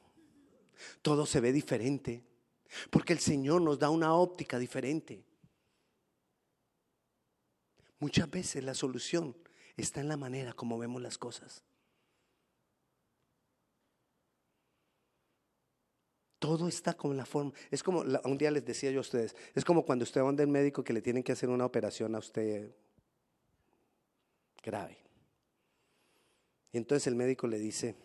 todo 1.01 1.25
se 1.25 1.39
ve 1.39 1.51
diferente, 1.51 2.23
porque 2.91 3.13
el 3.13 3.19
Señor 3.19 3.61
nos 3.61 3.79
da 3.79 3.89
una 3.89 4.13
óptica 4.13 4.59
diferente. 4.59 5.25
Muchas 7.99 8.29
veces 8.29 8.63
la 8.63 8.73
solución 8.73 9.35
está 9.77 10.01
en 10.01 10.07
la 10.07 10.17
manera 10.17 10.53
como 10.53 10.77
vemos 10.77 11.01
las 11.01 11.17
cosas. 11.17 11.63
Todo 16.39 16.67
está 16.67 16.95
con 16.95 17.15
la 17.15 17.25
forma. 17.25 17.53
Es 17.69 17.83
como, 17.83 17.99
un 18.01 18.37
día 18.37 18.49
les 18.49 18.65
decía 18.65 18.89
yo 18.89 18.97
a 18.97 19.01
ustedes, 19.01 19.35
es 19.53 19.63
como 19.63 19.85
cuando 19.85 20.03
usted 20.03 20.21
va 20.21 20.25
donde 20.25 20.41
el 20.41 20.49
médico 20.49 20.83
que 20.83 20.93
le 20.93 21.01
tienen 21.01 21.21
que 21.21 21.31
hacer 21.31 21.49
una 21.49 21.65
operación 21.65 22.15
a 22.15 22.19
usted 22.19 22.75
grave. 24.63 24.97
Y 26.71 26.77
entonces 26.77 27.05
el 27.05 27.15
médico 27.15 27.45
le 27.45 27.59
dice, 27.59 27.95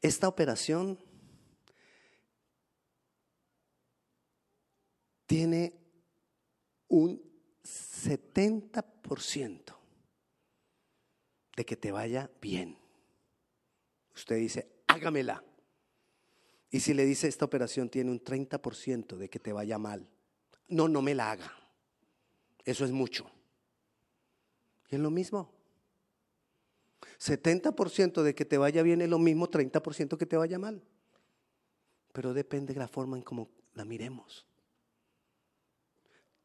esta 0.00 0.28
operación 0.28 0.98
tiene 5.26 5.74
un 6.88 7.20
70% 7.62 9.76
de 11.56 11.64
que 11.64 11.76
te 11.76 11.90
vaya 11.90 12.30
bien. 12.40 12.78
Usted 14.14 14.36
dice, 14.36 14.68
hágamela. 14.86 15.42
Y 16.70 16.80
si 16.80 16.94
le 16.94 17.04
dice, 17.04 17.28
esta 17.28 17.44
operación 17.44 17.88
tiene 17.88 18.10
un 18.10 18.22
30% 18.22 19.16
de 19.16 19.28
que 19.28 19.38
te 19.38 19.52
vaya 19.52 19.78
mal, 19.78 20.08
no, 20.68 20.88
no 20.88 21.02
me 21.02 21.14
la 21.14 21.30
haga. 21.30 21.52
Eso 22.64 22.84
es 22.84 22.92
mucho. 22.92 23.30
Y 24.90 24.96
es 24.96 25.00
lo 25.00 25.10
mismo. 25.10 25.55
70% 27.18 28.22
de 28.22 28.34
que 28.34 28.44
te 28.44 28.58
vaya 28.58 28.82
bien 28.82 29.00
es 29.00 29.08
lo 29.08 29.18
mismo 29.18 29.48
30% 29.48 30.16
que 30.16 30.26
te 30.26 30.36
vaya 30.36 30.58
mal. 30.58 30.82
Pero 32.12 32.34
depende 32.34 32.74
de 32.74 32.80
la 32.80 32.88
forma 32.88 33.16
en 33.16 33.22
cómo 33.22 33.50
la 33.74 33.84
miremos. 33.84 34.46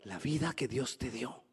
La 0.04 0.20
vida 0.20 0.54
que 0.54 0.68
Dios 0.68 0.98
te 0.98 1.12
dio, 1.12 1.44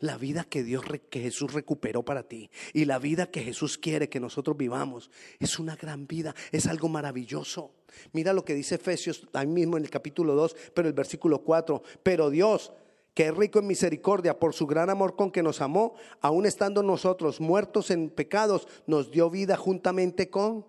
La 0.00 0.16
vida 0.16 0.44
que 0.44 0.62
Dios, 0.62 0.84
que 1.10 1.20
Jesús 1.20 1.52
recuperó 1.52 2.04
para 2.04 2.24
ti 2.24 2.50
y 2.72 2.84
la 2.84 2.98
vida 2.98 3.30
que 3.30 3.42
Jesús 3.42 3.78
quiere 3.78 4.08
que 4.08 4.20
nosotros 4.20 4.56
vivamos 4.56 5.10
es 5.38 5.58
una 5.58 5.76
gran 5.76 6.06
vida, 6.06 6.34
es 6.52 6.66
algo 6.66 6.88
maravilloso. 6.88 7.74
Mira 8.12 8.32
lo 8.32 8.44
que 8.44 8.54
dice 8.54 8.76
Efesios 8.76 9.26
ahí 9.32 9.46
mismo 9.46 9.76
en 9.76 9.84
el 9.84 9.90
capítulo 9.90 10.34
2, 10.34 10.56
pero 10.74 10.88
el 10.88 10.94
versículo 10.94 11.42
4. 11.42 11.82
Pero 12.02 12.30
Dios, 12.30 12.72
que 13.18 13.26
es 13.26 13.36
rico 13.36 13.58
en 13.58 13.66
misericordia 13.66 14.38
por 14.38 14.54
su 14.54 14.64
gran 14.64 14.90
amor 14.90 15.16
con 15.16 15.32
que 15.32 15.42
nos 15.42 15.60
amó, 15.60 15.96
aun 16.20 16.46
estando 16.46 16.84
nosotros 16.84 17.40
muertos 17.40 17.90
en 17.90 18.10
pecados, 18.10 18.68
nos 18.86 19.10
dio 19.10 19.28
vida 19.28 19.56
juntamente 19.56 20.30
con... 20.30 20.64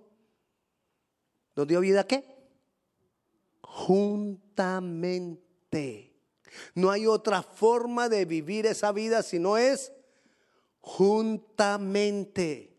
¿Nos 1.56 1.68
dio 1.68 1.80
vida 1.80 2.08
qué? 2.08 2.24
Juntamente 3.62 5.00
no 6.74 6.90
hay 6.90 7.06
otra 7.06 7.44
forma 7.44 8.10
de 8.10 8.26
vivir 8.26 8.66
esa 8.66 8.92
vida 8.94 9.22
si 9.22 9.38
no 9.38 9.56
es 9.56 9.94
juntamente. 10.80 12.76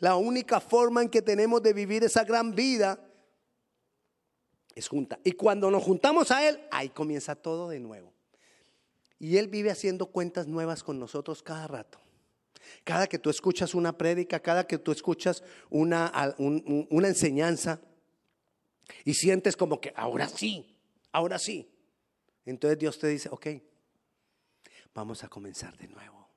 La 0.00 0.16
única 0.16 0.58
forma 0.58 1.00
en 1.00 1.10
que 1.10 1.22
tenemos 1.22 1.62
de 1.62 1.74
vivir 1.74 2.02
esa 2.02 2.24
gran 2.24 2.56
vida 2.56 2.98
es 4.74 4.88
junta. 4.88 5.20
Y 5.22 5.30
cuando 5.30 5.70
nos 5.70 5.84
juntamos 5.84 6.32
a 6.32 6.48
Él, 6.48 6.60
ahí 6.72 6.88
comienza 6.88 7.36
todo 7.36 7.68
de 7.68 7.78
nuevo. 7.78 8.13
Y 9.18 9.36
Él 9.36 9.48
vive 9.48 9.70
haciendo 9.70 10.06
cuentas 10.06 10.46
nuevas 10.46 10.82
con 10.82 10.98
nosotros 10.98 11.42
cada 11.42 11.66
rato. 11.66 12.00
Cada 12.82 13.06
que 13.06 13.18
tú 13.18 13.30
escuchas 13.30 13.74
una 13.74 13.96
prédica, 13.96 14.40
cada 14.40 14.66
que 14.66 14.78
tú 14.78 14.92
escuchas 14.92 15.42
una, 15.70 16.12
enseñanza 16.90 17.80
y 19.04 19.14
sientes 19.14 19.56
como 19.56 19.80
que 19.80 19.92
ahora 19.96 20.28
sí, 20.28 20.76
ahora 21.12 21.38
sí. 21.38 21.70
Entonces 22.44 22.78
Dios 22.78 22.98
te 22.98 23.08
dice, 23.08 23.28
ok, 23.30 23.46
vamos 24.94 25.24
a 25.24 25.28
comenzar 25.28 25.76
de 25.76 25.88
nuevo. 25.88 26.28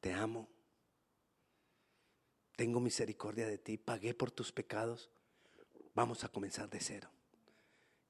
Te 0.00 0.12
amo. 0.12 0.48
Tengo 2.56 2.80
misericordia 2.80 3.46
de 3.46 3.58
ti. 3.58 3.78
Pagué 3.78 4.14
por 4.14 4.30
tus 4.30 4.52
pecados. 4.52 5.10
Vamos 5.94 6.24
a 6.24 6.28
comenzar 6.28 6.68
de 6.68 6.80
cero. 6.80 7.08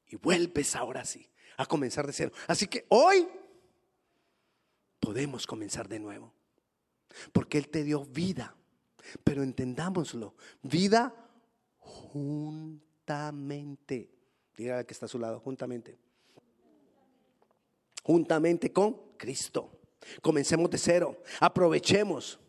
Y 0.09 0.17
vuelves 0.17 0.75
ahora 0.77 1.05
sí 1.05 1.29
a 1.57 1.67
comenzar 1.67 2.07
de 2.07 2.13
cero. 2.13 2.33
Así 2.47 2.67
que 2.67 2.87
hoy 2.89 3.29
podemos 5.01 5.47
comenzar 5.47 5.89
de 5.89 5.99
nuevo. 5.99 6.35
Porque 7.33 7.59
Él 7.59 7.69
te 7.69 7.85
dio 7.85 8.05
vida. 8.05 8.57
Pero 9.25 9.43
entendámoslo. 9.43 10.35
Vida 10.63 11.15
juntamente. 11.79 13.19
Diga 14.57 14.85
que 14.85 14.93
está 14.93 15.07
a 15.07 15.09
su 15.09 15.19
lado, 15.19 15.41
juntamente 15.41 15.99
juntamente 18.09 18.73
con 18.73 18.95
Cristo. 19.19 19.71
Comencemos 20.23 20.71
de 20.71 20.79
cero, 20.79 21.23
aprovechemos. 21.41 22.41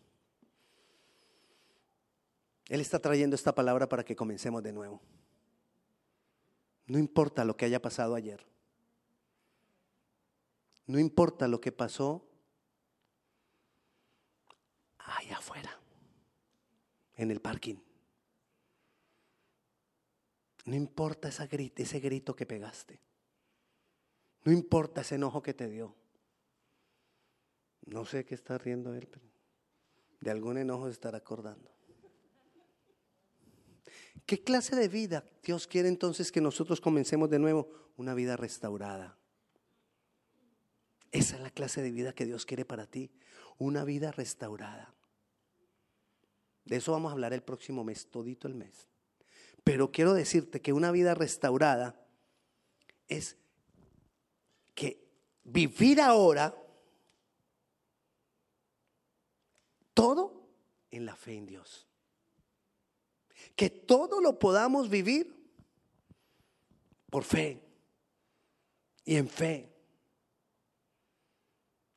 Él 2.66 2.80
está 2.80 2.98
trayendo 2.98 3.36
esta 3.36 3.54
palabra 3.54 3.86
para 3.86 4.02
que 4.02 4.16
comencemos 4.16 4.62
de 4.62 4.72
nuevo. 4.72 5.02
No 6.90 6.98
importa 6.98 7.44
lo 7.44 7.56
que 7.56 7.66
haya 7.66 7.80
pasado 7.80 8.16
ayer. 8.16 8.44
No 10.86 10.98
importa 10.98 11.46
lo 11.46 11.60
que 11.60 11.70
pasó 11.70 12.26
allá 14.98 15.38
afuera, 15.38 15.78
en 17.14 17.30
el 17.30 17.40
parking. 17.40 17.76
No 20.64 20.74
importa 20.74 21.28
ese 21.28 22.00
grito 22.00 22.34
que 22.34 22.44
pegaste. 22.44 22.98
No 24.42 24.50
importa 24.50 25.02
ese 25.02 25.14
enojo 25.14 25.44
que 25.44 25.54
te 25.54 25.68
dio. 25.68 25.94
No 27.82 28.04
sé 28.04 28.24
qué 28.24 28.34
está 28.34 28.58
riendo 28.58 28.94
él, 28.94 29.06
pero 29.06 29.26
de 30.18 30.30
algún 30.32 30.58
enojo 30.58 30.86
se 30.86 30.92
estará 30.94 31.18
acordando. 31.18 31.70
¿Qué 34.30 34.44
clase 34.44 34.76
de 34.76 34.86
vida 34.86 35.24
Dios 35.42 35.66
quiere 35.66 35.88
entonces 35.88 36.30
que 36.30 36.40
nosotros 36.40 36.80
comencemos 36.80 37.28
de 37.30 37.40
nuevo? 37.40 37.68
Una 37.96 38.14
vida 38.14 38.36
restaurada. 38.36 39.18
Esa 41.10 41.34
es 41.34 41.42
la 41.42 41.50
clase 41.50 41.82
de 41.82 41.90
vida 41.90 42.12
que 42.12 42.26
Dios 42.26 42.46
quiere 42.46 42.64
para 42.64 42.86
ti. 42.86 43.10
Una 43.58 43.82
vida 43.82 44.12
restaurada. 44.12 44.94
De 46.64 46.76
eso 46.76 46.92
vamos 46.92 47.10
a 47.10 47.14
hablar 47.14 47.32
el 47.32 47.42
próximo 47.42 47.82
mes, 47.82 48.06
todito 48.06 48.46
el 48.46 48.54
mes. 48.54 48.86
Pero 49.64 49.90
quiero 49.90 50.14
decirte 50.14 50.60
que 50.62 50.72
una 50.72 50.92
vida 50.92 51.16
restaurada 51.16 52.00
es 53.08 53.36
que 54.76 55.04
vivir 55.42 56.00
ahora 56.00 56.56
todo 59.92 60.46
en 60.92 61.04
la 61.04 61.16
fe 61.16 61.34
en 61.34 61.46
Dios. 61.46 61.89
Que 63.56 63.70
todo 63.70 64.20
lo 64.20 64.38
podamos 64.38 64.88
vivir 64.88 65.34
por 67.10 67.24
fe 67.24 67.62
y 69.04 69.16
en 69.16 69.28
fe. 69.28 69.72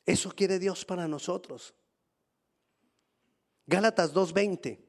Eso 0.06 0.32
quiere 0.32 0.60
Dios 0.60 0.84
para 0.84 1.08
nosotros. 1.08 1.74
Gálatas 3.66 4.14
2.20. 4.14 4.80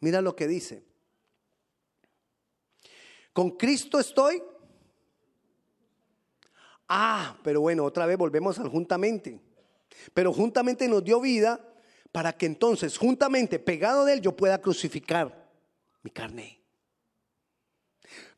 Mira 0.00 0.20
lo 0.20 0.36
que 0.36 0.46
dice. 0.46 0.84
Con 3.32 3.52
Cristo 3.52 3.98
estoy 3.98 4.42
Ah, 6.88 7.38
pero 7.42 7.60
bueno, 7.60 7.84
otra 7.84 8.06
vez 8.06 8.18
volvemos 8.18 8.58
al 8.58 8.68
juntamente. 8.68 9.40
Pero 10.12 10.32
juntamente 10.32 10.86
nos 10.88 11.02
dio 11.04 11.20
vida 11.20 11.60
para 12.12 12.32
que 12.32 12.46
entonces, 12.46 12.98
juntamente, 12.98 13.58
pegado 13.58 14.04
de 14.04 14.14
él, 14.14 14.20
yo 14.20 14.36
pueda 14.36 14.60
crucificar 14.60 15.43
mi 16.04 16.10
carne. 16.10 16.60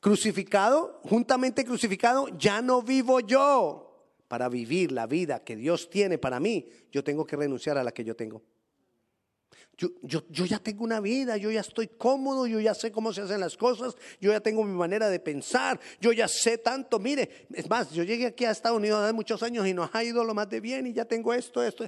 Crucificado, 0.00 1.00
juntamente 1.02 1.64
crucificado, 1.64 2.28
ya 2.38 2.62
no 2.62 2.80
vivo 2.80 3.20
yo. 3.20 3.82
Para 4.28 4.48
vivir 4.48 4.90
la 4.90 5.06
vida 5.06 5.44
que 5.44 5.54
Dios 5.54 5.90
tiene 5.90 6.18
para 6.18 6.40
mí, 6.40 6.68
yo 6.90 7.04
tengo 7.04 7.26
que 7.26 7.36
renunciar 7.36 7.76
a 7.78 7.84
la 7.84 7.92
que 7.92 8.04
yo 8.04 8.16
tengo. 8.16 8.42
Yo, 9.78 9.90
yo, 10.00 10.46
ya 10.46 10.58
tengo 10.58 10.84
una 10.84 11.00
vida, 11.00 11.36
yo 11.36 11.50
ya 11.50 11.60
estoy 11.60 11.88
cómodo, 11.88 12.46
yo 12.46 12.58
ya 12.60 12.72
sé 12.72 12.90
cómo 12.90 13.12
se 13.12 13.20
hacen 13.20 13.40
las 13.40 13.58
cosas, 13.58 13.94
yo 14.20 14.32
ya 14.32 14.40
tengo 14.40 14.64
mi 14.64 14.74
manera 14.74 15.10
de 15.10 15.20
pensar, 15.20 15.78
yo 16.00 16.12
ya 16.12 16.28
sé 16.28 16.56
tanto. 16.56 16.98
Mire, 16.98 17.46
es 17.52 17.68
más, 17.68 17.90
yo 17.90 18.02
llegué 18.02 18.26
aquí 18.26 18.46
a 18.46 18.52
Estados 18.52 18.78
Unidos 18.78 19.04
hace 19.04 19.12
muchos 19.12 19.42
años 19.42 19.66
y 19.66 19.74
nos 19.74 19.94
ha 19.94 20.02
ido 20.02 20.24
lo 20.24 20.32
más 20.32 20.48
de 20.48 20.60
bien 20.60 20.86
y 20.86 20.94
ya 20.94 21.04
tengo 21.04 21.34
esto, 21.34 21.62
esto. 21.62 21.84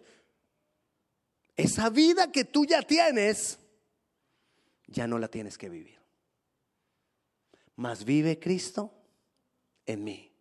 Esa 1.57 1.89
vida 1.89 2.31
que 2.31 2.45
tú 2.45 2.67
ya 2.67 2.83
tienes, 2.83 3.59
ya 4.89 5.07
no 5.07 5.19
la 5.19 5.29
tienes 5.29 5.57
que 5.57 5.69
vivir. 5.69 5.99
Mas 7.77 8.05
vive 8.05 8.39
Cristo 8.39 8.93
en 9.87 10.03
mí. 10.03 10.33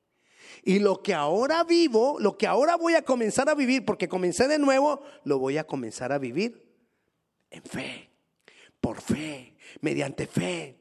Y 0.63 0.79
lo 0.79 1.03
que 1.03 1.13
ahora 1.13 1.63
vivo, 1.63 2.17
lo 2.19 2.37
que 2.37 2.47
ahora 2.47 2.75
voy 2.75 2.95
a 2.95 3.03
comenzar 3.03 3.49
a 3.49 3.55
vivir, 3.55 3.85
porque 3.85 4.07
comencé 4.07 4.47
de 4.47 4.57
nuevo, 4.57 5.01
lo 5.23 5.37
voy 5.37 5.57
a 5.57 5.65
comenzar 5.65 6.11
a 6.11 6.17
vivir 6.17 6.65
en 7.51 7.63
fe, 7.63 8.09
por 8.81 9.01
fe, 9.01 9.55
mediante 9.81 10.25
fe. 10.25 10.79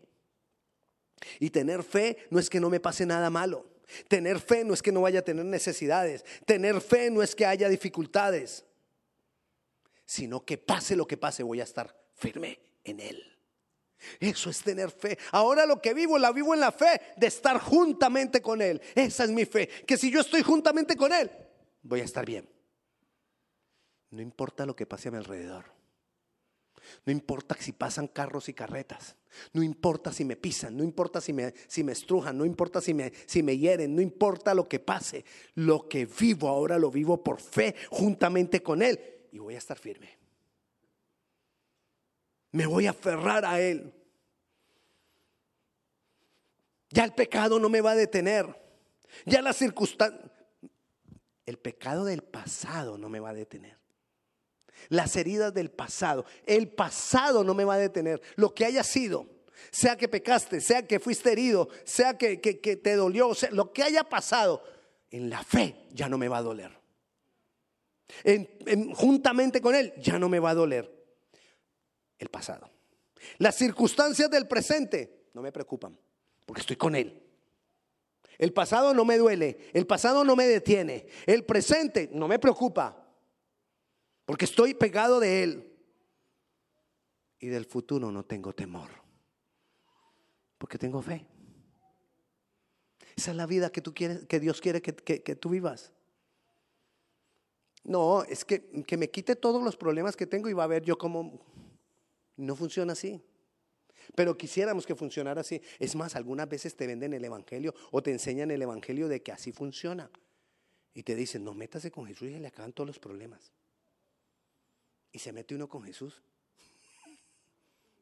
Y 1.41 1.51
tener 1.51 1.83
fe 1.83 2.17
no 2.31 2.39
es 2.39 2.49
que 2.49 2.61
no 2.61 2.71
me 2.71 2.81
pase 2.81 3.05
nada 3.05 3.29
malo. 3.31 3.67
Tener 4.09 4.41
fe 4.41 4.65
no 4.65 4.75
es 4.75 4.83
que 4.83 4.93
no 4.93 5.03
vaya 5.03 5.21
a 5.21 5.25
tener 5.25 5.45
necesidades. 5.45 6.25
Tener 6.45 6.81
fe 6.81 7.11
no 7.11 7.23
es 7.23 7.35
que 7.35 7.47
haya 7.47 7.69
dificultades. 7.69 8.65
Sino 10.05 10.45
que 10.45 10.59
pase 10.59 10.97
lo 10.97 11.07
que 11.07 11.17
pase, 11.17 11.43
voy 11.43 11.61
a 11.61 11.65
estar 11.65 11.97
firme 12.15 12.61
en 12.85 13.01
Él. 13.01 13.36
Eso 14.21 14.51
es 14.51 14.61
tener 14.61 14.91
fe. 14.91 15.19
Ahora 15.33 15.67
lo 15.67 15.81
que 15.81 15.95
vivo, 15.95 16.19
la 16.19 16.33
vivo 16.33 16.55
en 16.55 16.61
la 16.61 16.73
fe 16.73 17.01
de 17.17 17.27
estar 17.27 17.59
juntamente 17.59 18.41
con 18.41 18.61
Él. 18.63 18.81
Esa 18.95 19.25
es 19.25 19.31
mi 19.31 19.45
fe. 19.45 19.69
Que 19.87 19.97
si 19.97 20.11
yo 20.11 20.21
estoy 20.21 20.43
juntamente 20.43 20.97
con 20.97 21.13
Él, 21.13 21.31
voy 21.83 22.01
a 22.01 22.05
estar 22.05 22.25
bien. 22.25 22.49
No 24.11 24.23
importa 24.23 24.67
lo 24.67 24.77
que 24.77 24.87
pase 24.87 25.09
a 25.09 25.13
mi 25.13 25.19
alrededor. 25.19 25.65
No 27.05 27.13
importa 27.13 27.57
si 27.59 27.73
pasan 27.73 28.07
carros 28.07 28.49
y 28.49 28.55
carretas. 28.55 29.17
No 29.53 29.63
importa 29.63 30.13
si 30.13 30.25
me 30.25 30.37
pisan, 30.37 30.77
no 30.77 30.85
importa 30.85 31.21
si 31.21 31.33
me, 31.33 31.53
si 31.67 31.85
me 31.85 31.93
estrujan, 31.93 32.39
no 32.39 32.45
importa 32.45 32.81
si 32.81 32.95
me, 32.95 33.13
si 33.27 33.43
me 33.43 33.59
hieren, 33.59 33.95
no 33.95 34.01
importa 34.01 34.55
lo 34.55 34.69
que 34.69 34.79
pase. 34.79 35.25
Lo 35.55 35.89
que 35.89 36.07
vivo 36.07 36.49
ahora 36.49 36.79
lo 36.79 36.91
vivo 36.91 37.23
por 37.23 37.41
fe 37.41 37.75
juntamente 37.91 38.63
con 38.63 38.83
Él 38.83 38.99
y 39.33 39.39
voy 39.39 39.55
a 39.55 39.59
estar 39.59 39.79
firme. 39.79 40.26
Me 42.57 42.65
voy 42.65 42.87
a 42.87 42.91
aferrar 42.91 43.45
a 43.45 43.61
Él. 43.61 43.93
Ya 46.89 47.05
el 47.05 47.13
pecado 47.13 47.59
no 47.59 47.69
me 47.69 47.83
va 47.83 47.91
a 47.91 47.95
detener. 47.95 48.47
Ya 49.27 49.43
la 49.43 49.53
circunstancia, 49.53 50.19
el 51.45 51.59
pecado 51.59 52.07
del 52.07 52.23
pasado 52.23 52.97
no 52.97 53.11
me 53.11 53.21
va 53.21 53.31
a 53.31 53.35
detener 53.35 53.77
las 54.89 55.17
heridas 55.17 55.53
del 55.53 55.71
pasado. 55.71 56.25
El 56.47 56.69
pasado 56.69 57.45
no 57.45 57.53
me 57.53 57.65
va 57.65 57.75
a 57.75 57.79
detener. 57.79 58.23
Lo 58.37 58.55
que 58.55 58.65
haya 58.65 58.83
sido, 58.83 59.27
sea 59.71 59.97
que 59.97 60.09
pecaste, 60.09 60.63
sea 60.63 60.87
que 60.87 60.99
fuiste 60.99 61.33
herido, 61.33 61.69
sea 61.85 62.17
que, 62.17 62.39
te 62.39 62.97
dolió, 62.97 63.35
sea, 63.35 63.51
lo 63.51 63.73
que 63.73 63.83
haya 63.83 64.05
pasado, 64.05 64.63
en 65.11 65.29
la 65.29 65.43
fe 65.43 65.89
ya 65.93 66.09
no 66.09 66.17
me 66.17 66.29
va 66.29 66.39
a 66.39 66.43
doler. 66.43 66.73
juntamente 68.95 69.61
con 69.61 69.75
Él, 69.75 69.93
ya 69.99 70.19
no 70.19 70.31
me 70.31 70.39
va 70.39 70.51
a 70.51 70.55
doler 70.55 70.96
el 72.19 72.29
pasado. 72.29 72.71
Las 73.39 73.57
circunstancias 73.57 74.31
del 74.31 74.47
presente 74.47 75.29
no 75.35 75.43
me 75.43 75.53
preocupan, 75.53 75.99
porque 76.45 76.61
estoy 76.61 76.77
con 76.77 76.95
Él. 76.95 77.23
El 78.39 78.53
pasado 78.53 78.93
no 78.93 79.05
me 79.05 79.17
duele, 79.17 79.71
el 79.73 79.87
pasado 79.87 80.25
no 80.25 80.37
me 80.37 80.47
detiene, 80.47 81.07
el 81.27 81.45
presente 81.45 82.11
no 82.13 82.29
me 82.29 82.39
preocupa, 82.39 83.07
porque 84.25 84.45
estoy 84.45 84.75
pegado 84.75 85.21
de 85.21 85.43
Él. 85.43 85.73
Y 87.39 87.49
del 87.49 87.67
futuro 87.67 88.11
no 88.11 88.25
tengo 88.25 88.55
temor, 88.55 88.91
porque 90.59 90.79
tengo 90.79 91.03
fe. 91.03 91.27
Esa 93.15 93.31
es 93.31 93.37
la 93.37 93.47
vida 93.47 93.71
que, 93.71 93.81
tú 93.81 93.95
quieres, 93.95 94.27
que 94.27 94.41
Dios 94.41 94.61
quiere 94.61 94.83
que, 94.83 94.95
que 94.95 95.37
tú 95.37 95.51
vivas. 95.51 95.93
No, 97.85 98.25
es 98.25 98.45
que, 98.45 98.83
que 98.83 98.97
me 98.97 99.11
quite 99.11 99.37
todos 99.37 99.63
los 99.63 99.77
problemas 99.77 100.17
que 100.17 100.27
tengo 100.27 100.49
y 100.49 100.53
va 100.53 100.65
a 100.65 100.67
ver 100.67 100.83
yo 100.83 100.99
cómo 100.99 101.41
no 102.37 102.57
funciona 102.57 102.93
así. 102.93 103.23
Pero 104.15 104.37
quisiéramos 104.37 104.87
que 104.87 104.95
funcionara 104.95 105.41
así. 105.41 105.61
Es 105.79 105.97
más, 105.97 106.17
algunas 106.17 106.49
veces 106.49 106.77
te 106.77 106.87
venden 106.87 107.13
el 107.13 107.25
Evangelio 107.25 107.75
o 107.91 108.03
te 108.03 108.13
enseñan 108.13 108.51
el 108.51 108.63
Evangelio 108.63 109.09
de 109.09 109.23
que 109.23 109.33
así 109.33 109.53
funciona. 109.53 110.11
Y 110.95 111.03
te 111.03 111.15
dicen, 111.15 111.45
no 111.45 111.55
métase 111.55 111.91
con 111.91 112.07
Jesús 112.07 112.29
y 112.29 112.39
le 112.39 112.49
acaban 112.49 112.73
todos 112.73 112.87
los 112.87 112.99
problemas. 112.99 113.53
Y 115.13 115.19
se 115.19 115.33
mete 115.33 115.55
uno 115.55 115.69
con 115.69 115.83
Jesús. 115.83 116.23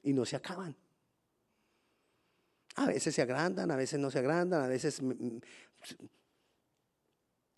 Y 0.02 0.12
no 0.12 0.26
se 0.26 0.36
acaban. 0.36 0.76
A 2.74 2.86
veces 2.86 3.14
se 3.14 3.22
agrandan, 3.22 3.70
a 3.70 3.76
veces 3.76 3.98
no 3.98 4.10
se 4.10 4.18
agrandan, 4.18 4.62
a 4.62 4.68
veces... 4.68 5.00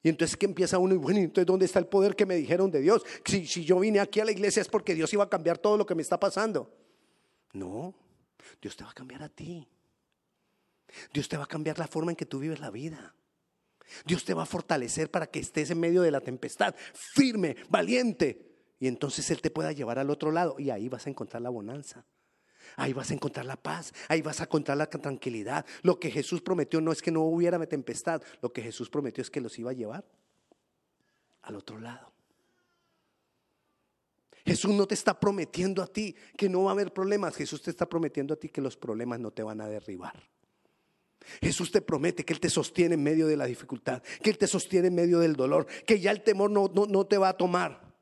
Y 0.07 0.09
entonces 0.09 0.37
que 0.37 0.47
empieza 0.47 0.79
uno 0.79 0.95
y 0.95 0.99
bueno, 0.99 1.19
entonces 1.19 1.47
¿dónde 1.47 1.67
está 1.67 1.81
el 1.81 1.89
poder 1.89 2.15
que 2.15 2.27
me 2.27 2.37
dijeron 2.37 2.71
de 2.71 2.81
Dios? 2.81 3.03
Si, 3.25 3.45
si 3.45 3.65
yo 3.65 3.81
vine 3.81 3.99
aquí 3.99 4.21
a 4.21 4.25
la 4.25 4.31
iglesia 4.31 4.63
es 4.63 4.69
porque 4.69 4.95
Dios 4.95 5.13
iba 5.13 5.25
a 5.25 5.29
cambiar 5.29 5.59
todo 5.59 5.77
lo 5.77 5.85
que 5.85 5.97
me 5.97 6.03
está 6.03 6.21
pasando. 6.21 6.73
No, 7.53 7.93
Dios 8.63 8.77
te 8.77 8.85
va 8.85 8.91
a 8.91 8.95
cambiar 8.95 9.25
a 9.25 9.29
ti. 9.29 9.67
Dios 11.13 11.29
te 11.29 11.37
va 11.37 11.43
a 11.43 11.49
cambiar 11.49 11.81
la 11.81 11.89
forma 11.89 12.13
en 12.13 12.17
que 12.17 12.25
tú 12.25 12.39
vives 12.39 12.61
la 12.61 12.71
vida. 12.71 13.17
Dios 14.05 14.25
te 14.25 14.33
va 14.33 14.45
a 14.45 14.47
fortalecer 14.47 15.11
para 15.11 15.27
que 15.27 15.41
estés 15.41 15.73
en 15.73 15.81
medio 15.81 16.03
de 16.03 16.13
la 16.13 16.21
tempestad, 16.21 16.77
firme, 16.95 17.57
valiente. 17.69 18.47
Y 18.79 18.87
entonces 18.87 19.29
Él 19.33 19.41
te 19.41 19.51
pueda 19.51 19.73
llevar 19.73 19.99
al 19.99 20.11
otro 20.11 20.31
lado 20.31 20.55
y 20.61 20.71
ahí 20.71 20.89
vas 20.89 21.09
a 21.09 21.11
encontrar 21.11 21.43
la 21.43 21.51
bonanza. 21.51 22.07
Ahí 22.77 22.93
vas 22.93 23.11
a 23.11 23.15
encontrar 23.15 23.47
la 23.47 23.57
paz, 23.57 23.93
ahí 24.09 24.23
vas 24.23 24.41
a 24.41 24.45
encontrar 24.45 24.77
la 24.77 24.87
tranquilidad. 24.87 25.65
Lo 25.83 25.99
que 25.99 26.11
Jesús 26.11 26.43
prometió 26.43 26.81
no 26.81 26.93
es 26.93 27.03
que 27.03 27.11
no 27.11 27.23
hubiera 27.23 27.59
tempestad, 27.67 28.23
lo 28.43 28.53
que 28.53 28.63
Jesús 28.63 28.91
prometió 28.91 29.23
es 29.23 29.31
que 29.31 29.41
los 29.41 29.59
iba 29.59 29.71
a 29.71 29.75
llevar 29.75 30.05
al 31.43 31.57
otro 31.57 31.79
lado. 31.79 32.13
Jesús 34.45 34.73
no 34.73 34.87
te 34.87 34.95
está 34.95 35.19
prometiendo 35.19 35.83
a 35.83 35.89
ti 35.89 36.15
que 36.37 36.49
no 36.49 36.65
va 36.65 36.71
a 36.71 36.75
haber 36.75 36.93
problemas. 36.93 37.35
Jesús 37.35 37.63
te 37.63 37.71
está 37.71 37.89
prometiendo 37.89 38.35
a 38.35 38.37
ti 38.37 38.49
que 38.49 38.61
los 38.61 38.77
problemas 38.77 39.19
no 39.19 39.33
te 39.33 39.43
van 39.43 39.61
a 39.61 39.69
derribar. 39.69 40.23
Jesús 41.43 41.73
te 41.73 41.83
promete 41.83 42.25
que 42.25 42.33
Él 42.33 42.39
te 42.39 42.49
sostiene 42.49 42.95
en 42.95 43.03
medio 43.03 43.27
de 43.27 43.37
la 43.37 43.47
dificultad, 43.47 44.03
que 44.23 44.31
Él 44.31 44.39
te 44.39 44.47
sostiene 44.47 44.89
en 44.89 44.95
medio 44.95 45.19
del 45.19 45.35
dolor, 45.35 45.67
que 45.85 45.99
ya 45.99 46.13
el 46.13 46.23
temor 46.23 46.51
no, 46.51 46.71
no, 46.73 47.07
te 47.07 47.19
va 47.19 47.31
a 47.31 47.37
tomar. 47.37 47.95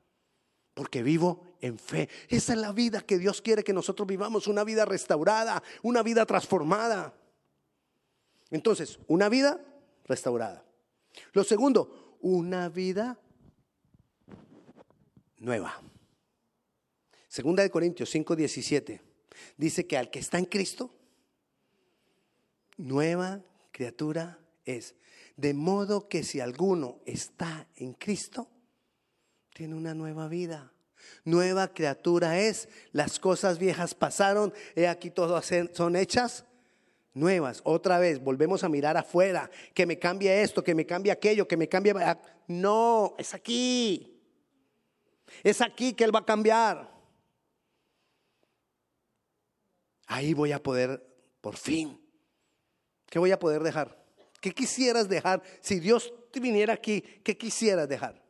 Porque 0.75 1.03
vivo 1.03 1.54
en 1.65 1.79
fe. 1.79 2.11
Esa 2.29 2.53
es 2.53 2.59
la 2.59 2.73
vida 2.73 3.01
que 3.01 3.19
Dios 3.19 3.41
quiere 3.41 3.65
que 3.65 3.73
nosotros 3.73 4.07
vivamos, 4.07 4.47
una 4.49 4.65
vida 4.65 4.85
restaurada, 4.85 5.63
una 5.83 6.03
vida 6.03 6.27
transformada. 6.27 7.15
Entonces, 8.51 8.99
una 9.07 9.31
vida 9.31 9.65
restaurada. 10.05 10.63
Lo 11.33 11.43
segundo, 11.43 12.19
una 12.21 12.69
vida 12.69 13.19
nueva. 15.39 15.81
Segunda 17.29 17.63
de 17.63 17.71
Corintios 17.71 18.11
5, 18.11 18.37
17. 18.37 19.01
Dice 19.57 19.87
que 19.87 19.97
al 19.97 20.11
que 20.11 20.19
está 20.19 20.39
en 20.39 20.45
Cristo, 20.45 20.95
nueva 22.77 23.43
criatura 23.73 24.39
es. 24.67 24.97
De 25.37 25.55
modo 25.55 26.09
que 26.11 26.25
si 26.25 26.41
alguno 26.41 27.01
está 27.07 27.67
en 27.77 27.95
Cristo, 27.95 28.51
tiene 29.55 29.75
una 29.75 29.95
nueva 29.95 30.29
vida. 30.29 30.74
Nueva 31.25 31.69
criatura 31.69 32.39
es. 32.39 32.69
Las 32.93 33.19
cosas 33.19 33.59
viejas 33.59 33.95
pasaron, 33.95 34.53
he 34.75 34.89
aquí 34.89 35.11
todas 35.11 35.51
son 35.73 35.97
hechas 35.97 36.45
nuevas. 37.15 37.61
Otra 37.65 37.99
vez, 37.99 38.23
volvemos 38.23 38.65
a 38.65 38.69
mirar 38.69 38.97
afuera, 38.97 39.51
que 39.73 39.87
me 39.87 39.99
cambie 39.99 40.43
esto, 40.43 40.63
que 40.63 40.75
me 40.75 40.85
cambie 40.85 41.13
aquello, 41.13 41.49
que 41.49 41.57
me 41.57 41.69
cambie... 41.69 41.95
No, 42.47 43.15
es 43.19 43.33
aquí. 43.33 44.21
Es 45.43 45.61
aquí 45.61 45.95
que 45.95 46.05
Él 46.05 46.15
va 46.15 46.21
a 46.21 46.25
cambiar. 46.25 46.93
Ahí 50.07 50.35
voy 50.35 50.53
a 50.53 50.63
poder, 50.63 51.05
por 51.41 51.57
fin, 51.57 51.99
¿qué 53.07 53.19
voy 53.19 53.31
a 53.31 53.39
poder 53.39 53.63
dejar? 53.63 54.05
¿Qué 54.41 54.53
quisieras 54.53 55.09
dejar? 55.09 55.43
Si 55.61 55.81
Dios 55.81 56.13
viniera 56.35 56.75
aquí, 56.75 57.01
¿qué 57.01 57.37
quisieras 57.37 57.89
dejar? 57.89 58.24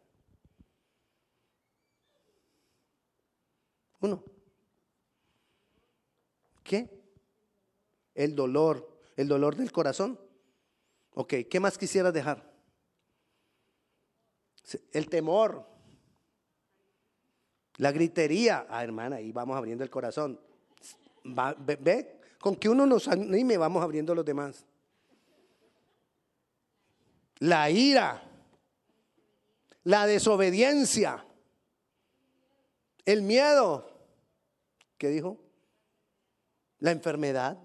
Uno. 4.05 4.23
¿Qué? 6.62 6.88
El 8.14 8.35
dolor, 8.35 9.01
el 9.17 9.29
dolor 9.29 9.57
del 9.57 9.73
corazón. 9.73 10.19
Ok, 11.14 11.35
¿qué 11.51 11.61
más 11.61 11.77
quisieras 11.79 12.12
dejar? 12.12 12.53
El 14.93 15.09
temor, 15.09 15.67
la 17.77 17.93
gritería. 17.93 18.67
Ah, 18.69 18.83
hermana, 18.83 19.17
ahí 19.17 19.31
vamos 19.31 19.57
abriendo 19.57 19.85
el 19.85 19.90
corazón 19.90 20.40
ve, 21.25 22.21
con 22.38 22.57
que 22.57 22.69
uno 22.69 22.87
nos 22.87 23.09
anime, 23.09 23.57
vamos 23.57 23.83
abriendo 23.83 24.14
los 24.14 24.25
demás. 24.25 24.64
La 27.38 27.71
ira, 27.71 28.23
la 29.85 30.07
desobediencia, 30.07 31.25
el 33.05 33.23
miedo, 33.23 33.93
¿qué 34.98 35.09
dijo? 35.09 35.40
La 36.78 36.90
enfermedad, 36.90 37.59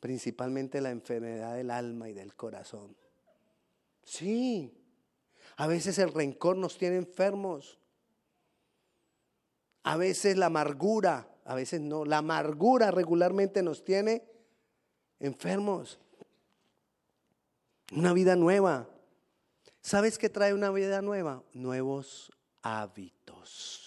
principalmente 0.00 0.80
la 0.80 0.90
enfermedad 0.90 1.54
del 1.54 1.70
alma 1.70 2.08
y 2.08 2.12
del 2.12 2.34
corazón. 2.34 2.96
Sí, 4.02 4.76
a 5.56 5.66
veces 5.66 5.98
el 5.98 6.12
rencor 6.12 6.56
nos 6.56 6.78
tiene 6.78 6.96
enfermos. 6.96 7.78
A 9.82 9.96
veces 9.96 10.36
la 10.36 10.46
amargura, 10.46 11.28
a 11.44 11.54
veces 11.54 11.80
no, 11.80 12.04
la 12.04 12.18
amargura 12.18 12.90
regularmente 12.90 13.62
nos 13.62 13.84
tiene 13.84 14.24
enfermos. 15.18 15.98
Una 17.92 18.12
vida 18.12 18.36
nueva. 18.36 18.88
¿Sabes 19.80 20.18
qué 20.18 20.28
trae 20.28 20.54
una 20.54 20.70
vida 20.70 21.02
nueva? 21.02 21.42
Nuevos 21.52 22.30
hábitos. 22.62 23.79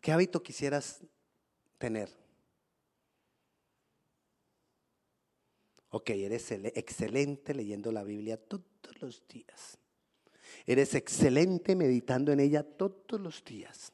¿Qué 0.00 0.12
hábito 0.12 0.42
quisieras 0.42 1.04
tener? 1.78 2.10
Ok, 5.90 6.10
eres 6.10 6.50
excelente 6.52 7.52
leyendo 7.52 7.90
la 7.92 8.04
Biblia 8.04 8.36
todos 8.36 8.64
los 9.00 9.26
días. 9.26 9.78
Eres 10.66 10.94
excelente 10.94 11.74
meditando 11.74 12.32
en 12.32 12.40
ella 12.40 12.62
todos 12.62 13.20
los 13.20 13.44
días. 13.44 13.92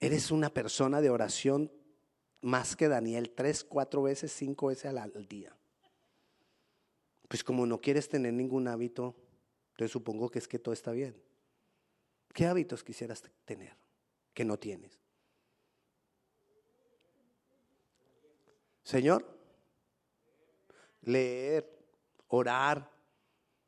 Eres 0.00 0.30
una 0.30 0.50
persona 0.50 1.00
de 1.00 1.10
oración 1.10 1.72
más 2.40 2.76
que 2.76 2.88
Daniel, 2.88 3.30
tres, 3.34 3.64
cuatro 3.64 4.02
veces, 4.02 4.32
cinco 4.32 4.68
veces 4.68 4.94
al, 4.94 5.26
día. 5.26 5.56
Pues 7.26 7.42
como 7.42 7.66
no 7.66 7.80
quieres 7.80 8.08
tener 8.08 8.32
ningún 8.32 8.68
hábito, 8.68 9.16
entonces 9.70 9.90
supongo 9.90 10.30
que 10.30 10.38
es 10.38 10.46
que 10.46 10.58
todo 10.58 10.72
está 10.72 10.92
bien. 10.92 11.16
¿Qué 12.32 12.46
hábitos 12.46 12.84
quisieras 12.84 13.22
tener 13.44 13.76
que 14.32 14.44
no 14.44 14.58
tienes? 14.58 14.98
Señor, 18.82 19.26
leer, 21.02 21.68
orar, 22.28 22.90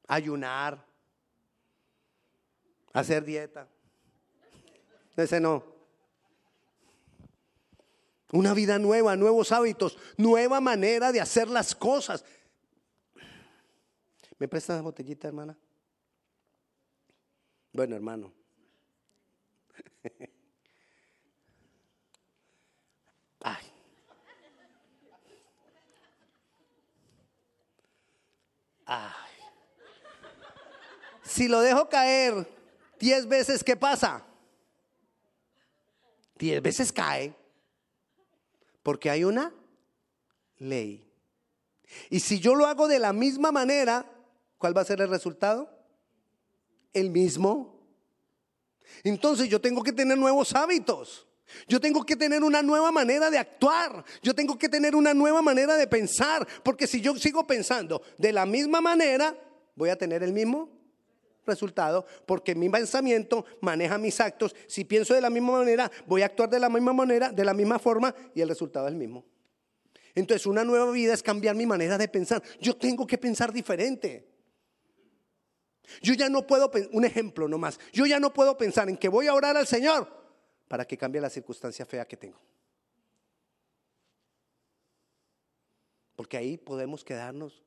ayunar, 0.06 0.86
hacer 2.92 3.24
dieta. 3.24 3.68
Ese 5.16 5.40
no. 5.40 5.64
Una 8.32 8.54
vida 8.54 8.78
nueva, 8.78 9.16
nuevos 9.16 9.52
hábitos, 9.52 9.98
nueva 10.16 10.60
manera 10.60 11.12
de 11.12 11.20
hacer 11.20 11.48
las 11.48 11.74
cosas. 11.74 12.24
¿Me 14.38 14.48
prestas 14.48 14.76
la 14.76 14.82
botellita, 14.82 15.28
hermana? 15.28 15.58
Bueno, 17.72 17.96
hermano. 17.96 18.39
Ay. 23.40 23.72
Ay. 28.86 29.30
Si 31.22 31.48
lo 31.48 31.60
dejo 31.60 31.88
caer 31.88 32.46
diez 32.98 33.26
veces, 33.26 33.64
¿qué 33.64 33.76
pasa? 33.76 34.24
Diez 36.36 36.60
veces 36.60 36.92
cae. 36.92 37.34
Porque 38.82 39.10
hay 39.10 39.24
una 39.24 39.52
ley. 40.58 41.06
Y 42.08 42.20
si 42.20 42.40
yo 42.40 42.54
lo 42.54 42.66
hago 42.66 42.88
de 42.88 42.98
la 42.98 43.12
misma 43.12 43.52
manera, 43.52 44.06
¿cuál 44.58 44.76
va 44.76 44.82
a 44.82 44.84
ser 44.86 45.00
el 45.00 45.08
resultado? 45.08 45.70
El 46.92 47.10
mismo. 47.10 47.79
Entonces 49.05 49.48
yo 49.48 49.61
tengo 49.61 49.83
que 49.83 49.92
tener 49.92 50.16
nuevos 50.16 50.55
hábitos. 50.55 51.26
Yo 51.66 51.81
tengo 51.81 52.05
que 52.05 52.16
tener 52.16 52.42
una 52.44 52.62
nueva 52.62 52.92
manera 52.92 53.31
de 53.31 53.38
actuar. 53.38 54.05
Yo 54.22 54.35
tengo 54.35 54.57
que 54.59 54.68
tener 54.68 54.94
una 54.94 55.14
nueva 55.14 55.42
manera 55.42 55.76
de 55.76 55.87
pensar. 55.87 56.46
Porque 56.62 56.87
si 56.87 57.00
yo 57.00 57.16
sigo 57.16 57.46
pensando 57.46 58.03
de 58.18 58.33
la 58.33 58.46
misma 58.46 58.81
manera, 58.81 59.37
voy 59.74 59.90
a 59.90 59.96
tener 59.96 60.22
el 60.22 60.33
mismo 60.33 60.68
resultado. 61.46 62.07
Porque 62.26 62.55
mi 62.55 62.68
pensamiento 62.68 63.44
maneja 63.61 63.98
mis 63.98 64.20
actos. 64.20 64.55
Si 64.66 64.85
pienso 64.85 65.14
de 65.14 65.20
la 65.20 65.31
misma 65.31 65.59
manera, 65.59 65.90
voy 66.07 66.22
a 66.22 66.26
actuar 66.26 66.50
de 66.50 66.61
la 66.61 66.68
misma 66.68 66.92
manera, 66.92 67.31
de 67.31 67.44
la 67.44 67.55
misma 67.55 67.79
forma, 67.79 68.14
y 68.35 68.40
el 68.40 68.48
resultado 68.48 68.87
es 68.87 68.92
el 68.92 68.98
mismo. 68.98 69.24
Entonces 70.14 70.46
una 70.46 70.64
nueva 70.64 70.90
vida 70.90 71.14
es 71.14 71.22
cambiar 71.22 71.55
mi 71.55 71.66
manera 71.66 71.96
de 71.96 72.09
pensar. 72.09 72.42
Yo 72.61 72.76
tengo 72.76 73.07
que 73.07 73.18
pensar 73.18 73.53
diferente. 73.53 74.29
Yo 76.03 76.14
ya 76.14 76.29
no 76.29 76.46
puedo, 76.46 76.70
un 76.92 77.05
ejemplo 77.05 77.48
nomás, 77.48 77.79
yo 77.92 78.07
ya 78.07 78.20
no 78.20 78.33
puedo 78.33 78.57
pensar 78.57 78.88
en 78.88 78.96
que 78.96 79.09
voy 79.09 79.26
a 79.26 79.35
orar 79.35 79.57
al 79.57 79.66
Señor 79.66 80.09
para 80.68 80.87
que 80.87 80.96
cambie 80.96 81.20
la 81.20 81.31
circunstancia 81.31 81.85
fea 81.85 82.07
que 82.07 82.16
tengo. 82.16 82.38
Porque 86.14 86.37
ahí 86.37 86.57
podemos 86.57 87.03
quedarnos 87.03 87.62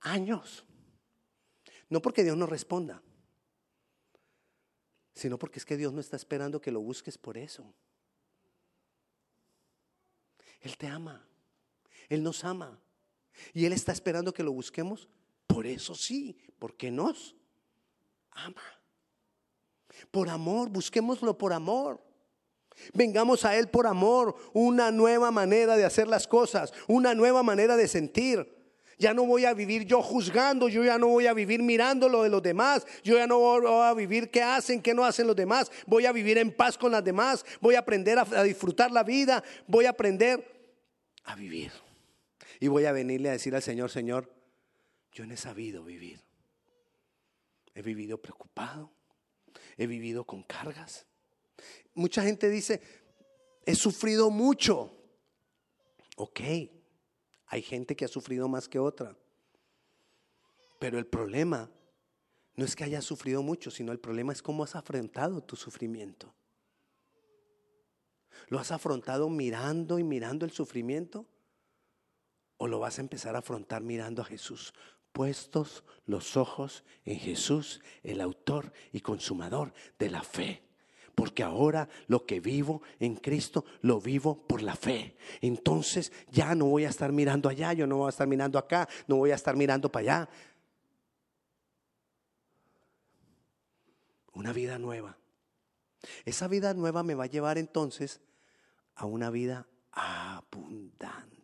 años. 0.00 0.64
No 1.88 2.00
porque 2.00 2.24
Dios 2.24 2.36
no 2.36 2.46
responda, 2.46 3.02
sino 5.14 5.38
porque 5.38 5.58
es 5.58 5.64
que 5.64 5.76
Dios 5.76 5.92
no 5.92 6.00
está 6.00 6.16
esperando 6.16 6.60
que 6.60 6.70
lo 6.70 6.80
busques 6.80 7.18
por 7.18 7.36
eso. 7.38 7.74
Él 10.60 10.76
te 10.76 10.88
ama. 10.88 11.26
Él 12.08 12.22
nos 12.22 12.44
ama. 12.44 12.80
Y 13.52 13.66
Él 13.66 13.72
está 13.72 13.92
esperando 13.92 14.32
que 14.32 14.42
lo 14.42 14.52
busquemos. 14.52 15.08
Por 15.46 15.66
eso 15.66 15.94
sí, 15.94 16.36
porque 16.58 16.90
nos 16.90 17.36
ama. 18.32 18.62
Por 20.10 20.28
amor, 20.28 20.68
busquémoslo 20.68 21.36
por 21.38 21.52
amor. 21.52 22.02
Vengamos 22.92 23.44
a 23.44 23.56
Él 23.56 23.68
por 23.68 23.86
amor, 23.86 24.36
una 24.52 24.90
nueva 24.90 25.30
manera 25.30 25.76
de 25.76 25.84
hacer 25.84 26.08
las 26.08 26.26
cosas, 26.26 26.72
una 26.86 27.14
nueva 27.14 27.42
manera 27.42 27.76
de 27.76 27.88
sentir. 27.88 28.54
Ya 28.98 29.12
no 29.12 29.26
voy 29.26 29.44
a 29.44 29.52
vivir 29.52 29.84
yo 29.84 30.02
juzgando, 30.02 30.68
yo 30.68 30.82
ya 30.82 30.98
no 30.98 31.08
voy 31.08 31.26
a 31.26 31.34
vivir 31.34 31.62
mirando 31.62 32.08
lo 32.08 32.22
de 32.22 32.30
los 32.30 32.42
demás, 32.42 32.86
yo 33.04 33.16
ya 33.16 33.26
no 33.26 33.38
voy 33.38 33.66
a 33.66 33.92
vivir 33.92 34.30
qué 34.30 34.42
hacen, 34.42 34.80
qué 34.80 34.94
no 34.94 35.04
hacen 35.04 35.26
los 35.26 35.36
demás, 35.36 35.70
voy 35.86 36.06
a 36.06 36.12
vivir 36.12 36.38
en 36.38 36.50
paz 36.50 36.78
con 36.78 36.92
las 36.92 37.04
demás, 37.04 37.44
voy 37.60 37.74
a 37.74 37.80
aprender 37.80 38.18
a, 38.18 38.22
a 38.22 38.42
disfrutar 38.42 38.90
la 38.90 39.02
vida, 39.02 39.44
voy 39.66 39.84
a 39.84 39.90
aprender 39.90 40.72
a 41.24 41.34
vivir. 41.34 41.72
Y 42.58 42.68
voy 42.68 42.86
a 42.86 42.92
venirle 42.92 43.28
a 43.28 43.32
decir 43.32 43.54
al 43.54 43.60
Señor, 43.60 43.90
Señor, 43.90 44.32
yo 45.16 45.26
no 45.26 45.32
he 45.32 45.38
sabido 45.38 45.82
vivir. 45.82 46.22
He 47.74 47.80
vivido 47.80 48.20
preocupado, 48.20 48.92
he 49.78 49.86
vivido 49.86 50.24
con 50.24 50.42
cargas. 50.42 51.06
Mucha 51.94 52.22
gente 52.22 52.50
dice, 52.50 52.82
he 53.64 53.74
sufrido 53.74 54.28
mucho. 54.28 54.92
Ok, 56.16 56.40
hay 57.46 57.62
gente 57.62 57.96
que 57.96 58.04
ha 58.04 58.08
sufrido 58.08 58.46
más 58.46 58.68
que 58.68 58.78
otra. 58.78 59.16
Pero 60.78 60.98
el 60.98 61.06
problema 61.06 61.70
no 62.54 62.66
es 62.66 62.76
que 62.76 62.84
hayas 62.84 63.04
sufrido 63.04 63.42
mucho, 63.42 63.70
sino 63.70 63.92
el 63.92 63.98
problema 63.98 64.34
es 64.34 64.42
cómo 64.42 64.64
has 64.64 64.76
afrontado 64.76 65.42
tu 65.42 65.56
sufrimiento. 65.56 66.34
¿Lo 68.48 68.58
has 68.58 68.70
afrontado 68.70 69.30
mirando 69.30 69.98
y 69.98 70.04
mirando 70.04 70.44
el 70.44 70.50
sufrimiento? 70.50 71.26
o 72.58 72.66
lo 72.66 72.78
vas 72.78 72.98
a 72.98 73.02
empezar 73.02 73.36
a 73.36 73.40
afrontar 73.40 73.82
mirando 73.82 74.22
a 74.22 74.24
Jesús, 74.24 74.72
puestos 75.16 75.82
los 76.04 76.36
ojos 76.36 76.84
en 77.06 77.18
Jesús, 77.18 77.80
el 78.02 78.20
autor 78.20 78.70
y 78.92 79.00
consumador 79.00 79.72
de 79.98 80.10
la 80.10 80.22
fe. 80.22 80.62
Porque 81.14 81.42
ahora 81.42 81.88
lo 82.06 82.26
que 82.26 82.38
vivo 82.38 82.82
en 83.00 83.16
Cristo 83.16 83.64
lo 83.80 83.98
vivo 83.98 84.46
por 84.46 84.60
la 84.60 84.76
fe. 84.76 85.16
Entonces 85.40 86.12
ya 86.30 86.54
no 86.54 86.66
voy 86.66 86.84
a 86.84 86.90
estar 86.90 87.12
mirando 87.12 87.48
allá, 87.48 87.72
yo 87.72 87.86
no 87.86 87.96
voy 87.96 88.08
a 88.08 88.10
estar 88.10 88.26
mirando 88.26 88.58
acá, 88.58 88.86
no 89.06 89.16
voy 89.16 89.30
a 89.30 89.36
estar 89.36 89.56
mirando 89.56 89.90
para 89.90 90.02
allá. 90.02 90.28
Una 94.34 94.52
vida 94.52 94.78
nueva. 94.78 95.16
Esa 96.26 96.46
vida 96.46 96.74
nueva 96.74 97.02
me 97.02 97.14
va 97.14 97.24
a 97.24 97.28
llevar 97.28 97.56
entonces 97.56 98.20
a 98.94 99.06
una 99.06 99.30
vida 99.30 99.66
abundante. 99.92 101.35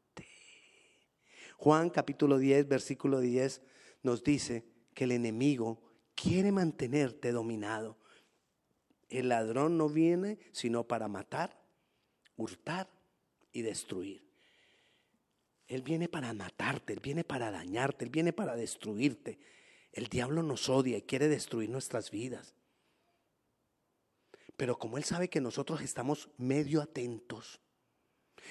Juan 1.63 1.91
capítulo 1.91 2.39
10, 2.39 2.67
versículo 2.67 3.21
10 3.21 3.63
nos 4.03 4.25
dice 4.25 4.65
que 4.95 5.05
el 5.05 5.13
enemigo 5.13 5.81
quiere 6.17 6.51
mantenerte 6.51 7.31
dominado. 7.31 7.97
El 9.09 9.29
ladrón 9.29 9.79
no 9.79 9.89
viene 9.89 10.41
sino 10.51 10.89
para 10.89 11.07
matar, 11.07 11.63
hurtar 12.37 12.91
y 13.53 13.63
destruir. 13.63 14.29
Él 15.69 15.83
viene 15.83 16.09
para 16.09 16.33
matarte, 16.33 16.95
Él 16.95 17.01
viene 17.01 17.23
para 17.23 17.53
dañarte, 17.53 18.07
Él 18.07 18.11
viene 18.11 18.33
para 18.33 18.57
destruirte. 18.57 19.39
El 19.93 20.09
diablo 20.09 20.43
nos 20.43 20.69
odia 20.69 20.99
y 20.99 21.03
quiere 21.03 21.29
destruir 21.29 21.71
nuestras 21.71 22.11
vidas. 22.11 22.57
Pero 24.57 24.81
como 24.81 24.99
Él 24.99 25.05
sabe 25.05 25.29
que 25.29 25.41
nosotros 25.41 25.81
estamos 25.81 26.29
medio 26.39 26.83
atentos, 26.83 27.61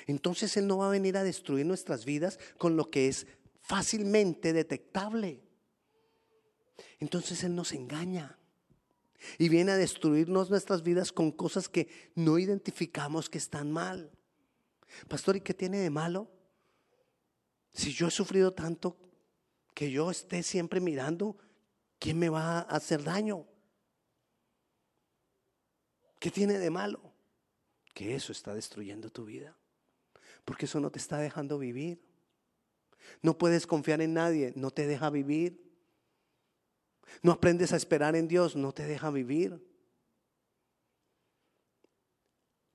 entonces 0.08 0.56
Él 0.58 0.68
no 0.68 0.78
va 0.78 0.88
a 0.88 0.92
venir 0.92 1.18
a 1.18 1.24
destruir 1.24 1.66
nuestras 1.66 2.06
vidas 2.06 2.40
con 2.58 2.76
lo 2.76 2.90
que 2.90 3.08
es 3.08 3.28
fácilmente 3.62 4.54
detectable. 4.54 5.42
Entonces 7.00 7.44
Él 7.44 7.56
nos 7.56 7.74
engaña 7.74 8.38
y 9.38 9.50
viene 9.50 9.72
a 9.72 9.78
destruirnos 9.78 10.50
nuestras 10.50 10.84
vidas 10.84 11.12
con 11.12 11.32
cosas 11.32 11.70
que 11.70 11.88
no 12.16 12.40
identificamos 12.40 13.30
que 13.30 13.38
están 13.38 13.72
mal. 13.72 14.12
Pastor, 15.08 15.36
¿y 15.36 15.42
qué 15.42 15.54
tiene 15.54 15.80
de 15.80 15.90
malo? 15.90 16.30
Si 17.74 17.94
yo 17.94 18.08
he 18.08 18.12
sufrido 18.12 18.54
tanto 18.54 18.98
que 19.74 19.92
yo 19.92 20.12
esté 20.12 20.44
siempre 20.44 20.82
mirando, 20.82 21.38
¿quién 22.00 22.20
me 22.20 22.30
va 22.30 22.60
a 22.60 22.62
hacer 22.62 23.04
daño? 23.04 23.48
¿Qué 26.20 26.30
tiene 26.30 26.60
de 26.60 26.70
malo? 26.70 27.14
Que 27.94 28.16
eso 28.16 28.32
está 28.32 28.54
destruyendo 28.54 29.10
tu 29.10 29.26
vida. 29.26 29.58
Porque 30.52 30.66
eso 30.66 30.82
no 30.82 30.92
te 30.92 31.00
está 31.00 31.18
dejando 31.18 31.58
vivir. 31.58 32.04
No 33.22 33.38
puedes 33.38 33.66
confiar 33.66 34.02
en 34.02 34.16
nadie, 34.16 34.52
no 34.58 34.70
te 34.70 34.86
deja 34.86 35.10
vivir. 35.10 35.64
No 37.22 37.32
aprendes 37.32 37.72
a 37.72 37.78
esperar 37.78 38.18
en 38.18 38.28
Dios, 38.28 38.58
no 38.58 38.74
te 38.74 38.86
deja 38.86 39.10
vivir. 39.12 39.66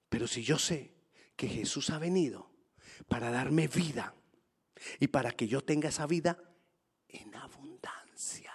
Pero 0.09 0.27
si 0.27 0.43
yo 0.43 0.59
sé 0.59 0.95
que 1.37 1.49
Jesús 1.49 1.91
ha 1.91 1.99
venido 1.99 2.51
para 3.09 3.31
darme 3.31 3.69
vida 3.69 4.15
y 4.99 5.09
para 5.09 5.33
que 5.33 5.47
yo 5.47 5.62
tenga 5.62 5.91
esa 5.91 6.07
vida 6.07 6.43
en 7.09 7.35
abundancia, 7.35 8.55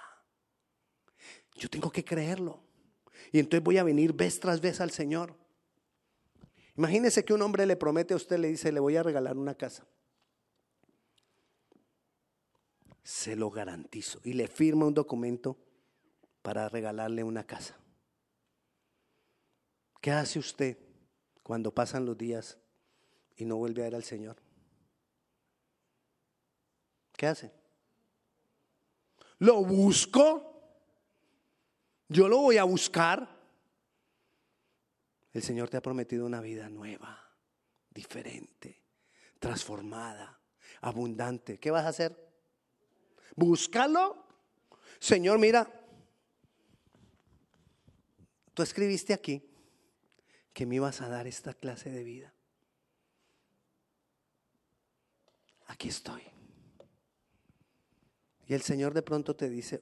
yo 1.53 1.69
tengo 1.69 1.91
que 1.91 2.03
creerlo. 2.03 2.63
Y 3.31 3.37
entonces 3.37 3.63
voy 3.63 3.77
a 3.77 3.83
venir 3.83 4.13
vez 4.13 4.39
tras 4.39 4.61
vez 4.61 4.81
al 4.81 4.89
Señor. 4.89 5.40
Imagínese 6.77 7.25
que 7.25 7.33
un 7.33 7.41
hombre 7.41 7.65
le 7.65 7.75
promete 7.75 8.13
a 8.13 8.17
usted, 8.17 8.37
le 8.37 8.47
dice, 8.47 8.71
le 8.71 8.79
voy 8.79 8.95
a 8.95 9.03
regalar 9.03 9.37
una 9.37 9.55
casa. 9.55 9.85
Se 13.03 13.35
lo 13.35 13.49
garantizo. 13.49 14.19
Y 14.23 14.33
le 14.33 14.47
firma 14.47 14.85
un 14.85 14.93
documento 14.93 15.57
para 16.41 16.69
regalarle 16.69 17.23
una 17.23 17.45
casa. 17.45 17.75
¿Qué 19.99 20.11
hace 20.11 20.39
usted 20.39 20.77
cuando 21.43 21.73
pasan 21.73 22.05
los 22.05 22.17
días 22.17 22.57
y 23.35 23.45
no 23.45 23.57
vuelve 23.57 23.81
a 23.81 23.85
ver 23.85 23.95
al 23.95 24.03
Señor? 24.03 24.37
¿Qué 27.15 27.27
hace? 27.27 27.51
Lo 29.37 29.63
busco. 29.63 30.47
Yo 32.07 32.27
lo 32.27 32.37
voy 32.39 32.57
a 32.57 32.63
buscar. 32.63 33.40
El 35.33 35.43
Señor 35.43 35.69
te 35.69 35.77
ha 35.77 35.81
prometido 35.81 36.25
una 36.25 36.41
vida 36.41 36.69
nueva, 36.69 37.31
diferente, 37.89 38.83
transformada, 39.39 40.41
abundante. 40.81 41.59
¿Qué 41.59 41.71
vas 41.71 41.85
a 41.85 41.89
hacer? 41.89 42.31
Búscalo. 43.35 44.27
Señor, 44.99 45.39
mira, 45.39 45.71
tú 48.53 48.61
escribiste 48.61 49.13
aquí 49.13 49.49
que 50.53 50.65
me 50.65 50.75
ibas 50.75 51.01
a 51.01 51.07
dar 51.07 51.27
esta 51.27 51.53
clase 51.53 51.89
de 51.89 52.03
vida. 52.03 52.33
Aquí 55.67 55.87
estoy. 55.87 56.23
Y 58.47 58.53
el 58.53 58.61
Señor 58.61 58.93
de 58.93 59.01
pronto 59.01 59.33
te 59.33 59.49
dice, 59.49 59.81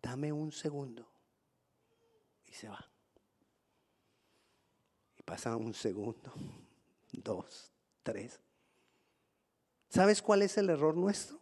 dame 0.00 0.32
un 0.32 0.50
segundo. 0.50 1.12
Y 2.46 2.52
se 2.54 2.68
va. 2.68 2.90
Pasa 5.26 5.56
un 5.56 5.74
segundo, 5.74 6.32
dos, 7.12 7.72
tres. 8.04 8.40
¿Sabes 9.88 10.22
cuál 10.22 10.42
es 10.42 10.56
el 10.56 10.70
error 10.70 10.96
nuestro? 10.96 11.40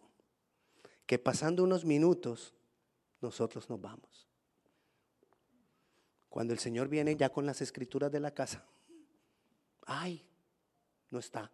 Que 1.06 1.18
pasando 1.18 1.62
unos 1.62 1.84
minutos, 1.84 2.54
nosotros 3.20 3.68
nos 3.68 3.78
vamos. 3.78 4.26
Cuando 6.30 6.54
el 6.54 6.58
Señor 6.58 6.88
viene 6.88 7.14
ya 7.14 7.28
con 7.28 7.44
las 7.44 7.60
escrituras 7.60 8.10
de 8.10 8.20
la 8.20 8.30
casa, 8.30 8.64
ay, 9.84 10.26
no 11.10 11.18
está. 11.18 11.52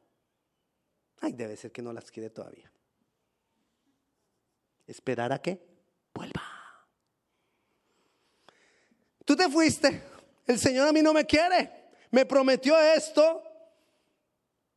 Ay, 1.20 1.32
debe 1.32 1.56
ser 1.56 1.72
que 1.72 1.82
no 1.82 1.92
las 1.92 2.12
quiere 2.12 2.30
todavía. 2.30 2.70
¿Esperar 4.86 5.32
a 5.32 5.42
qué? 5.42 5.60
Vuelva. 6.14 6.42
Tú 9.24 9.34
te 9.34 9.48
fuiste. 9.48 10.00
El 10.46 10.60
Señor 10.60 10.86
a 10.86 10.92
mí 10.92 11.02
no 11.02 11.12
me 11.12 11.26
quiere. 11.26 11.79
Me 12.10 12.26
prometió 12.26 12.78
esto 12.78 13.42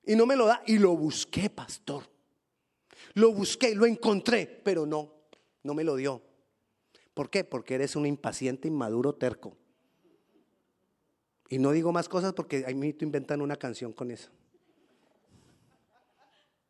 y 0.06 0.16
no 0.16 0.26
me 0.26 0.36
lo 0.36 0.46
da. 0.46 0.62
Y 0.66 0.78
lo 0.78 0.96
busqué, 0.96 1.50
pastor. 1.50 2.04
Lo 3.16 3.32
busqué, 3.32 3.76
lo 3.76 3.86
encontré, 3.86 4.46
pero 4.64 4.86
no, 4.86 5.14
no 5.64 5.74
me 5.74 5.84
lo 5.84 5.96
dio. 5.96 6.22
¿Por 7.14 7.30
qué? 7.30 7.44
Porque 7.44 7.76
eres 7.76 7.96
un 7.96 8.06
impaciente, 8.06 8.68
inmaduro, 8.68 9.14
terco. 9.14 9.56
Y 11.50 11.60
no 11.60 11.72
digo 11.72 11.92
más 11.92 12.10
cosas 12.10 12.34
porque 12.34 12.64
ahí 12.66 12.74
me 12.74 12.96
inventan 13.00 13.42
una 13.42 13.56
canción 13.56 13.94
con 13.94 14.10
eso. 14.10 14.30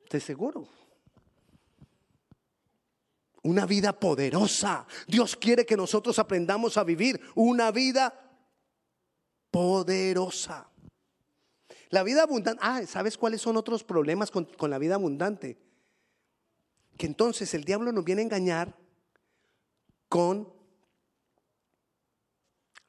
Estoy 0.04 0.20
seguro. 0.20 0.68
Una 3.44 3.66
vida 3.66 3.98
poderosa. 3.98 4.86
Dios 5.08 5.36
quiere 5.36 5.66
que 5.66 5.78
nosotros 5.78 6.20
aprendamos 6.20 6.78
a 6.78 6.84
vivir 6.84 7.20
una 7.36 7.72
vida 7.72 8.23
poderosa. 9.54 10.68
La 11.92 12.02
vida 12.02 12.24
abundante. 12.24 12.60
Ah, 12.64 12.82
¿sabes 12.88 13.20
cuáles 13.20 13.40
son 13.40 13.56
otros 13.56 13.84
problemas 13.84 14.32
con, 14.32 14.46
con 14.46 14.72
la 14.72 14.80
vida 14.80 14.96
abundante? 14.96 15.60
Que 16.98 17.06
entonces 17.06 17.54
el 17.54 17.64
diablo 17.64 17.92
nos 17.92 18.04
viene 18.04 18.24
a 18.24 18.26
engañar 18.26 18.76
con 20.10 20.52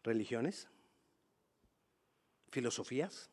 religiones, 0.03 0.67
filosofías, 2.51 3.29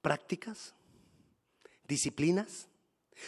prácticas, 0.00 0.74
disciplinas, 1.86 2.68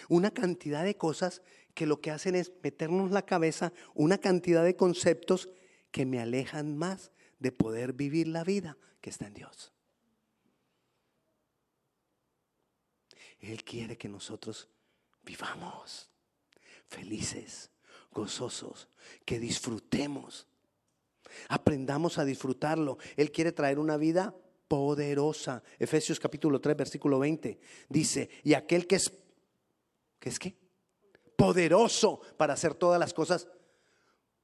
una 0.09 0.31
cantidad 0.31 0.85
de 0.85 0.97
cosas 0.97 1.43
que 1.75 1.85
lo 1.85 2.01
que 2.01 2.11
hacen 2.11 2.35
es 2.35 2.51
meternos 2.63 3.11
la 3.11 3.27
cabeza 3.27 3.75
una 3.95 4.17
cantidad 4.17 4.65
de 4.65 4.75
conceptos 4.75 5.51
que 5.91 6.07
me 6.07 6.19
alejan 6.19 6.79
más 6.79 7.11
de 7.43 7.53
poder 7.53 7.93
vivir 7.93 8.29
la 8.29 8.45
vida 8.45 8.79
que 9.01 9.11
está 9.11 9.27
en 9.27 9.35
Dios. 9.35 9.73
Él 13.41 13.65
quiere 13.65 13.99
que 13.99 14.09
nosotros 14.09 14.69
vivamos 15.25 16.09
felices, 16.87 17.71
gozosos, 18.13 18.89
que 19.25 19.41
disfrutemos, 19.41 20.47
aprendamos 21.49 22.19
a 22.19 22.25
disfrutarlo. 22.25 22.99
Él 23.17 23.33
quiere 23.33 23.51
traer 23.51 23.81
una 23.81 23.97
vida 23.97 24.35
poderosa. 24.69 25.65
Efesios 25.81 26.21
capítulo 26.21 26.61
3, 26.61 26.77
versículo 26.77 27.19
20 27.19 27.59
dice, 27.89 28.31
y 28.45 28.55
aquel 28.55 28.87
que 28.87 28.97
es, 28.97 29.13
¿qué 30.21 30.29
es 30.29 30.39
qué? 30.39 30.57
Poderoso 31.35 32.21
para 32.37 32.55
hacer 32.55 32.75
todas 32.75 33.01
las 33.01 33.13
cosas 33.13 33.49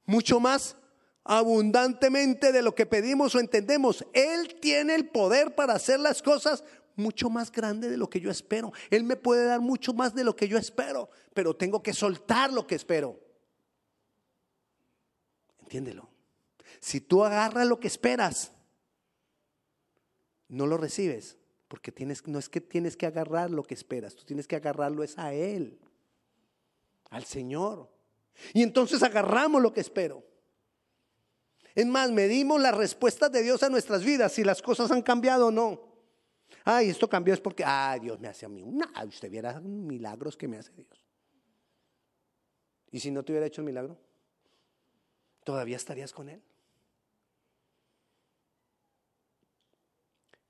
mucho 0.05 0.41
más 0.41 0.75
abundantemente 1.31 2.51
de 2.51 2.63
lo 2.63 2.73
que 2.73 2.87
pedimos 2.87 3.35
o 3.35 3.39
entendemos. 3.39 4.03
Él 4.13 4.55
tiene 4.59 4.95
el 4.95 5.09
poder 5.09 5.53
para 5.53 5.75
hacer 5.75 5.99
las 5.99 6.23
cosas 6.23 6.63
mucho 6.95 7.29
más 7.29 7.51
grande 7.51 7.87
de 7.87 7.97
lo 7.97 8.09
que 8.09 8.19
yo 8.19 8.31
espero. 8.31 8.73
Él 8.89 9.03
me 9.03 9.15
puede 9.15 9.45
dar 9.45 9.61
mucho 9.61 9.93
más 9.93 10.15
de 10.15 10.23
lo 10.23 10.35
que 10.35 10.47
yo 10.47 10.57
espero, 10.57 11.07
pero 11.35 11.55
tengo 11.55 11.83
que 11.83 11.93
soltar 11.93 12.51
lo 12.51 12.65
que 12.65 12.73
espero. 12.73 13.19
Entiéndelo. 15.61 16.09
Si 16.79 16.99
tú 16.99 17.23
agarras 17.23 17.67
lo 17.67 17.79
que 17.79 17.87
esperas, 17.87 18.51
no 20.47 20.65
lo 20.65 20.77
recibes, 20.77 21.37
porque 21.67 21.91
tienes, 21.91 22.25
no 22.25 22.39
es 22.39 22.49
que 22.49 22.59
tienes 22.59 22.97
que 22.97 23.05
agarrar 23.05 23.51
lo 23.51 23.61
que 23.61 23.75
esperas, 23.75 24.15
tú 24.15 24.23
tienes 24.23 24.47
que 24.47 24.55
agarrarlo 24.55 25.03
es 25.03 25.15
a 25.19 25.31
Él, 25.31 25.79
al 27.11 27.25
Señor. 27.25 27.87
Y 28.51 28.63
entonces 28.63 29.03
agarramos 29.03 29.61
lo 29.61 29.71
que 29.71 29.81
espero. 29.81 30.23
Es 31.79 31.85
más, 31.85 32.11
medimos 32.11 32.59
las 32.59 32.75
respuestas 32.75 33.31
de 33.31 33.41
Dios 33.41 33.63
a 33.63 33.69
nuestras 33.69 34.03
vidas, 34.03 34.33
si 34.33 34.43
las 34.43 34.61
cosas 34.61 34.91
han 34.91 35.01
cambiado 35.01 35.47
o 35.47 35.51
no. 35.51 35.79
Ay, 36.65 36.89
esto 36.89 37.07
cambió 37.07 37.33
es 37.33 37.39
porque, 37.39 37.63
ay, 37.65 38.01
Dios 38.01 38.19
me 38.19 38.27
hace 38.27 38.45
a 38.45 38.49
mí. 38.49 38.61
una 38.61 38.91
usted 39.07 39.31
viera 39.31 39.61
milagros 39.61 40.35
que 40.35 40.49
me 40.49 40.57
hace 40.57 40.73
Dios. 40.73 41.05
¿Y 42.91 42.99
si 42.99 43.11
no 43.11 43.23
te 43.23 43.31
hubiera 43.31 43.47
hecho 43.47 43.61
el 43.61 43.65
milagro? 43.65 43.97
¿Todavía 45.45 45.77
estarías 45.77 46.11
con 46.11 46.27
Él? 46.27 46.43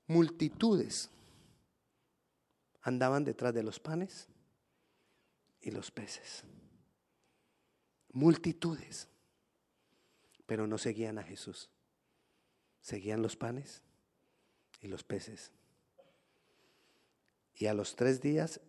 Multitudes 0.08 1.10
andaban 2.82 3.22
detrás 3.22 3.54
de 3.54 3.62
los 3.62 3.78
panes 3.78 4.26
y 5.60 5.70
los 5.70 5.92
peces. 5.92 6.42
Multitudes. 8.14 9.06
Pero 10.50 10.66
no 10.66 10.78
seguían 10.78 11.16
a 11.16 11.22
Jesús. 11.22 11.70
Seguían 12.80 13.22
los 13.22 13.36
panes 13.36 13.84
y 14.80 14.88
los 14.88 15.04
peces. 15.04 15.52
Y 17.54 17.66
a 17.66 17.72
los 17.72 17.94
tres 17.94 18.20
días 18.20 18.60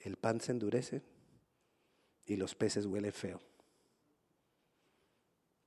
el 0.00 0.16
pan 0.16 0.40
se 0.40 0.52
endurece 0.52 1.02
y 2.24 2.36
los 2.36 2.54
peces 2.54 2.86
huelen 2.86 3.12
feo. 3.12 3.42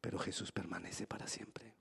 Pero 0.01 0.17
Jesús 0.17 0.51
permanece 0.51 1.05
para 1.05 1.27
siempre. 1.27 1.75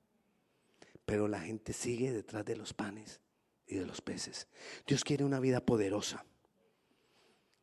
Pero 1.07 1.27
la 1.27 1.41
gente 1.41 1.73
sigue 1.73 2.13
detrás 2.13 2.45
de 2.45 2.55
los 2.55 2.75
panes 2.75 3.19
y 3.67 3.77
de 3.77 3.87
los 3.87 4.03
peces. 4.03 4.47
Dios 4.87 5.05
quiere 5.05 5.25
una 5.25 5.41
vida 5.41 5.65
poderosa. 5.65 6.27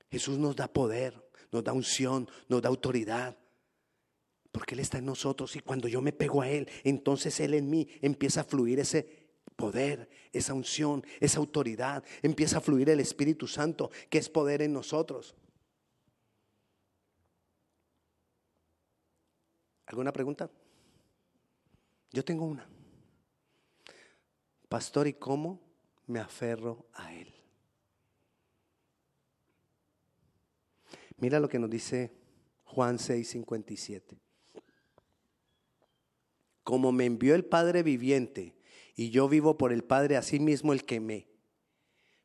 Jesús 0.10 0.40
nos 0.40 0.56
da 0.56 0.68
poder, 0.68 1.30
nos 1.52 1.64
da 1.64 1.74
unción, 1.74 2.28
nos 2.50 2.64
da 2.64 2.70
autoridad. 2.70 3.38
Porque 4.56 4.74
Él 4.74 4.80
está 4.80 5.00
en 5.00 5.06
nosotros 5.06 5.54
y 5.58 5.60
cuando 5.60 5.90
yo 5.90 6.02
me 6.02 6.14
pego 6.14 6.42
a 6.42 6.50
Él, 6.50 6.70
entonces 6.86 7.42
Él 7.42 7.56
en 7.56 7.70
mí 7.70 7.90
empieza 8.02 8.40
a 8.40 8.44
fluir 8.46 8.80
ese 8.80 9.06
poder, 9.58 10.10
esa 10.32 10.54
unción, 10.54 11.06
esa 11.20 11.40
autoridad. 11.40 12.06
Empieza 12.22 12.60
a 12.60 12.62
fluir 12.62 12.90
el 12.90 13.02
Espíritu 13.02 13.48
Santo, 13.48 13.92
que 14.10 14.18
es 14.18 14.30
poder 14.30 14.62
en 14.62 14.72
nosotros. 14.72 15.36
¿Alguna 19.88 20.14
pregunta? 20.14 20.50
Yo 22.14 22.24
tengo 22.24 22.46
una. 22.46 22.66
Pastor, 24.70 25.06
¿y 25.08 25.16
cómo 25.16 25.60
me 26.08 26.22
aferro 26.22 26.86
a 26.94 27.14
Él? 27.14 27.28
Mira 31.18 31.42
lo 31.42 31.50
que 31.50 31.60
nos 31.60 31.70
dice 31.70 32.14
Juan 32.64 32.98
6:57. 33.00 34.25
Como 36.66 36.92
me 36.92 37.06
envió 37.06 37.36
el 37.36 37.46
Padre 37.46 37.84
viviente 37.84 38.56
y 38.96 39.12
yo 39.12 39.30
vivo 39.30 39.56
por 39.56 39.72
el 39.72 39.84
Padre, 39.84 40.18
así 40.18 40.40
mismo 40.40 40.74
el 40.74 40.84
que 40.84 41.00
me 41.00 41.28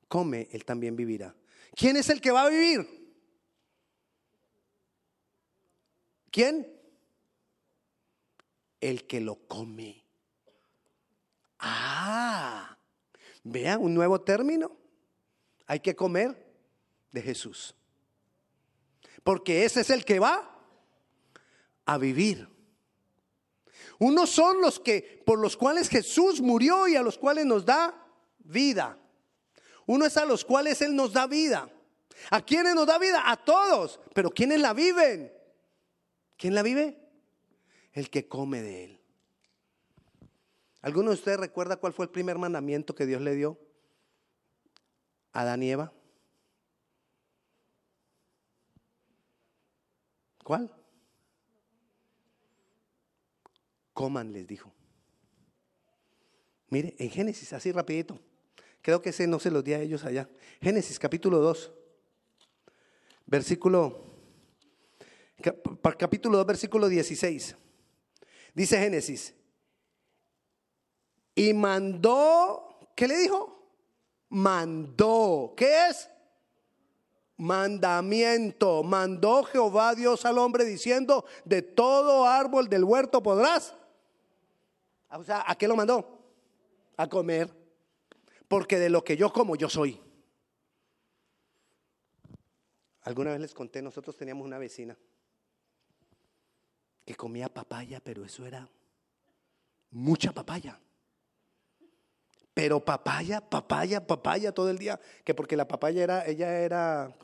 come, 0.08 0.48
él 0.50 0.64
también 0.64 0.96
vivirá. 0.96 1.36
¿Quién 1.76 1.98
es 1.98 2.08
el 2.08 2.22
que 2.22 2.30
va 2.30 2.46
a 2.46 2.48
vivir? 2.48 2.88
¿Quién? 6.30 6.66
El 8.80 9.06
que 9.06 9.20
lo 9.20 9.46
come. 9.46 10.06
Ah, 11.58 12.78
vea 13.44 13.76
un 13.76 13.92
nuevo 13.92 14.22
término. 14.22 14.74
Hay 15.66 15.80
que 15.80 15.94
comer 15.94 16.50
de 17.12 17.20
Jesús. 17.20 17.74
Porque 19.22 19.66
ese 19.66 19.82
es 19.82 19.90
el 19.90 20.06
que 20.06 20.18
va 20.18 20.58
a 21.84 21.98
vivir. 21.98 22.48
Unos 24.00 24.30
son 24.30 24.62
los 24.62 24.80
que 24.80 25.22
por 25.26 25.38
los 25.38 25.58
cuales 25.58 25.90
Jesús 25.90 26.40
murió 26.40 26.88
y 26.88 26.96
a 26.96 27.02
los 27.02 27.18
cuales 27.18 27.44
nos 27.44 27.66
da 27.66 27.94
vida. 28.38 28.98
Uno 29.84 30.06
es 30.06 30.16
a 30.16 30.24
los 30.24 30.42
cuales 30.42 30.80
él 30.80 30.96
nos 30.96 31.12
da 31.12 31.26
vida. 31.26 31.70
¿A 32.30 32.40
quiénes 32.40 32.74
nos 32.74 32.86
da 32.86 32.98
vida? 32.98 33.30
A 33.30 33.36
todos. 33.44 34.00
Pero 34.14 34.30
¿quiénes 34.30 34.58
la 34.58 34.72
viven? 34.72 35.30
¿Quién 36.38 36.54
la 36.54 36.62
vive? 36.62 36.98
El 37.92 38.08
que 38.08 38.26
come 38.26 38.62
de 38.62 38.84
él. 38.84 39.00
¿Alguno 40.80 41.10
de 41.10 41.16
ustedes 41.16 41.38
recuerda 41.38 41.76
cuál 41.76 41.92
fue 41.92 42.06
el 42.06 42.10
primer 42.10 42.38
mandamiento 42.38 42.94
que 42.94 43.04
Dios 43.04 43.20
le 43.20 43.34
dio 43.34 43.58
a 45.34 45.42
Adán 45.42 45.62
y 45.62 45.72
Eva? 45.72 45.92
¿Cuál? 50.42 50.74
Coman, 54.00 54.32
les 54.32 54.46
dijo. 54.46 54.72
Mire, 56.70 56.94
en 56.98 57.10
Génesis, 57.10 57.52
así 57.52 57.70
rapidito. 57.70 58.18
Creo 58.80 59.02
que 59.02 59.10
ese 59.10 59.26
no 59.26 59.38
se 59.38 59.50
los 59.50 59.62
di 59.62 59.74
a 59.74 59.80
ellos 59.80 60.04
allá. 60.04 60.26
Génesis 60.62 60.98
capítulo 60.98 61.38
2. 61.38 61.70
Versículo 63.26 64.06
capítulo 65.98 66.38
2 66.38 66.46
versículo 66.46 66.88
16. 66.88 67.56
Dice 68.54 68.78
Génesis. 68.78 69.34
Y 71.34 71.52
mandó, 71.52 72.78
¿qué 72.96 73.06
le 73.06 73.18
dijo? 73.18 73.70
Mandó. 74.30 75.52
¿Qué 75.54 75.88
es? 75.88 76.08
Mandamiento. 77.36 78.82
Mandó 78.82 79.44
Jehová 79.44 79.94
Dios 79.94 80.24
al 80.24 80.38
hombre 80.38 80.64
diciendo, 80.64 81.26
de 81.44 81.60
todo 81.60 82.24
árbol 82.24 82.70
del 82.70 82.84
huerto 82.84 83.22
podrás. 83.22 83.74
O 85.12 85.24
sea, 85.24 85.44
¿a 85.46 85.56
qué 85.56 85.66
lo 85.66 85.76
mandó? 85.76 86.22
A 86.96 87.08
comer. 87.08 87.50
Porque 88.48 88.78
de 88.78 88.90
lo 88.90 89.02
que 89.02 89.16
yo 89.16 89.32
como, 89.32 89.56
yo 89.56 89.68
soy. 89.68 90.00
Alguna 93.02 93.30
vez 93.30 93.40
les 93.40 93.54
conté, 93.54 93.80
nosotros 93.82 94.16
teníamos 94.16 94.44
una 94.44 94.58
vecina 94.58 94.96
que 97.04 97.14
comía 97.14 97.52
papaya, 97.52 98.00
pero 98.00 98.24
eso 98.24 98.46
era 98.46 98.68
mucha 99.90 100.32
papaya. 100.32 100.78
Pero 102.52 102.84
papaya, 102.84 103.40
papaya, 103.40 104.06
papaya 104.06 104.52
todo 104.52 104.70
el 104.70 104.78
día, 104.78 105.00
que 105.24 105.34
porque 105.34 105.56
la 105.56 105.66
papaya 105.66 106.02
era, 106.02 106.26
ella 106.26 106.60
era 106.60 107.16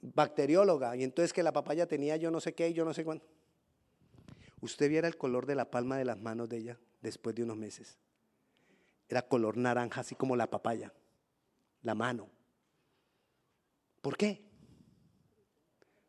bacterióloga 0.00 0.96
y 0.96 1.04
entonces 1.04 1.32
que 1.32 1.42
la 1.42 1.52
papaya 1.52 1.86
tenía 1.86 2.16
yo 2.16 2.30
no 2.30 2.40
sé 2.40 2.54
qué 2.54 2.68
y 2.68 2.72
yo 2.74 2.84
no 2.84 2.94
sé 2.94 3.04
cuánto. 3.04 3.26
Usted 4.66 4.88
viera 4.88 5.06
el 5.06 5.16
color 5.16 5.46
de 5.46 5.54
la 5.54 5.70
palma 5.70 5.96
de 5.96 6.04
las 6.04 6.18
manos 6.18 6.48
de 6.48 6.56
ella 6.56 6.80
después 7.00 7.36
de 7.36 7.44
unos 7.44 7.56
meses. 7.56 7.96
Era 9.08 9.22
color 9.22 9.56
naranja, 9.56 10.00
así 10.00 10.16
como 10.16 10.34
la 10.34 10.50
papaya, 10.50 10.92
la 11.82 11.94
mano. 11.94 12.28
¿Por 14.00 14.16
qué? 14.16 14.42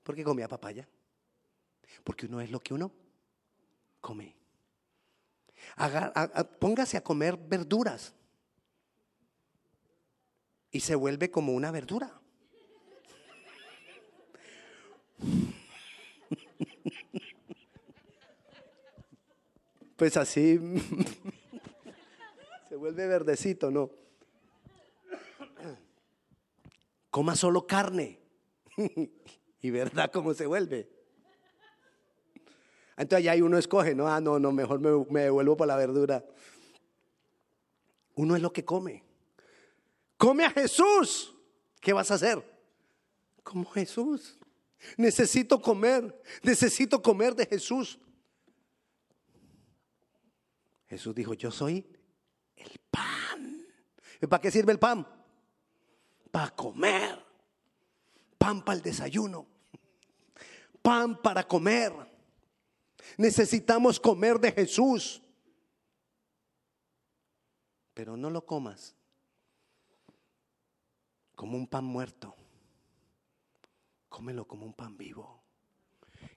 Porque 0.02 0.24
comía 0.24 0.48
papaya. 0.48 0.90
Porque 2.04 2.26
uno 2.26 2.42
es 2.42 2.50
lo 2.50 2.60
que 2.60 2.74
uno 2.74 2.92
come. 4.02 4.36
póngase 6.60 6.98
a 6.98 7.04
comer 7.04 7.38
verduras 7.38 8.16
y 10.72 10.80
se 10.80 10.96
vuelve 10.96 11.30
como 11.30 11.54
una 11.54 11.70
verdura. 11.70 12.12
Pues 19.98 20.16
así 20.16 20.60
se 22.70 22.76
vuelve 22.76 23.08
verdecito, 23.08 23.72
¿no? 23.72 23.90
Coma 27.10 27.36
solo 27.36 27.66
carne. 27.66 28.20
y 29.62 29.70
verdad 29.72 30.12
cómo 30.14 30.36
se 30.36 30.46
vuelve. 30.46 30.88
Entonces 32.96 33.28
ahí 33.28 33.42
uno 33.42 33.58
escoge, 33.58 33.96
no, 33.96 34.08
ah, 34.08 34.22
no, 34.22 34.38
no, 34.38 34.52
mejor 34.52 34.80
me, 34.80 34.92
me 35.10 35.24
devuelvo 35.24 35.58
por 35.58 35.68
la 35.68 35.76
verdura. 35.76 36.24
Uno 38.14 38.36
es 38.36 38.42
lo 38.42 38.54
que 38.54 38.64
come. 38.64 39.04
Come 40.18 40.46
a 40.46 40.52
Jesús. 40.52 41.36
¿Qué 41.82 41.92
vas 41.92 42.12
a 42.12 42.16
hacer? 42.16 42.44
Como 43.44 43.66
Jesús. 43.66 44.38
Necesito 44.96 45.60
comer, 45.60 46.22
necesito 46.44 47.02
comer 47.02 47.36
de 47.36 47.48
Jesús. 47.48 48.00
Jesús 50.88 51.14
dijo, 51.14 51.34
yo 51.34 51.52
soy 51.52 51.86
el 52.56 52.80
pan. 52.90 53.66
¿Y 54.22 54.28
para 54.28 54.42
qué 54.42 54.52
sirve 54.52 54.72
el 54.72 54.80
pan? 54.80 55.06
Para 56.32 56.52
comer. 56.52 57.24
Pan 58.38 58.64
para 58.64 58.78
el 58.78 58.84
desayuno. 58.84 59.46
Pan 60.82 61.22
para 61.22 61.46
comer. 61.46 61.94
Necesitamos 63.18 64.00
comer 64.00 64.40
de 64.40 64.52
Jesús. 64.52 65.22
Pero 67.94 68.16
no 68.16 68.30
lo 68.30 68.46
comas 68.46 68.96
como 71.36 71.58
un 71.58 71.68
pan 71.68 71.84
muerto. 71.84 72.36
Cómelo 74.10 74.48
como 74.48 74.66
un 74.66 74.74
pan 74.74 74.98
vivo. 74.98 75.44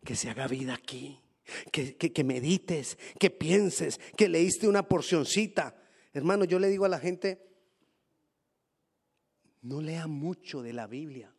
Que 0.04 0.16
se 0.16 0.28
haga 0.28 0.48
vida 0.48 0.74
aquí 0.74 1.20
que, 1.72 2.24
medites, 2.24 2.98
que 3.18 3.30
pienses, 3.30 4.00
que 4.16 4.28
leíste 4.28 4.68
una 4.68 4.88
porcioncita. 4.88 5.76
Hermano, 6.12 6.44
yo 6.44 6.58
le 6.58 6.68
digo 6.68 6.84
a 6.84 6.88
la 6.88 6.98
gente, 6.98 7.46
no 9.62 9.80
lea 9.80 10.06
mucho 10.06 10.62
de 10.62 10.72
la 10.72 10.86
Biblia, 10.86 11.34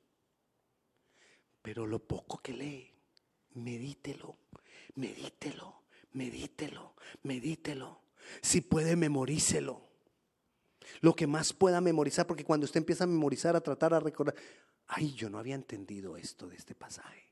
pero 1.61 1.85
lo 1.85 1.99
poco 1.99 2.39
que 2.41 2.53
lee, 2.53 2.93
medítelo, 3.53 4.37
medítelo, 4.95 5.83
medítelo, 6.13 6.95
medítelo. 7.23 8.01
Si 8.41 8.61
puede, 8.61 8.95
memorícelo. 8.95 9.89
Lo 11.01 11.15
que 11.15 11.27
más 11.27 11.53
pueda 11.53 11.79
memorizar, 11.79 12.27
porque 12.27 12.43
cuando 12.43 12.65
usted 12.65 12.79
empieza 12.79 13.03
a 13.03 13.07
memorizar, 13.07 13.55
a 13.55 13.61
tratar, 13.61 13.93
a 13.93 13.99
recordar, 13.99 14.35
ay, 14.87 15.13
yo 15.13 15.29
no 15.29 15.37
había 15.37 15.55
entendido 15.55 16.17
esto 16.17 16.47
de 16.47 16.55
este 16.55 16.75
pasaje. 16.75 17.29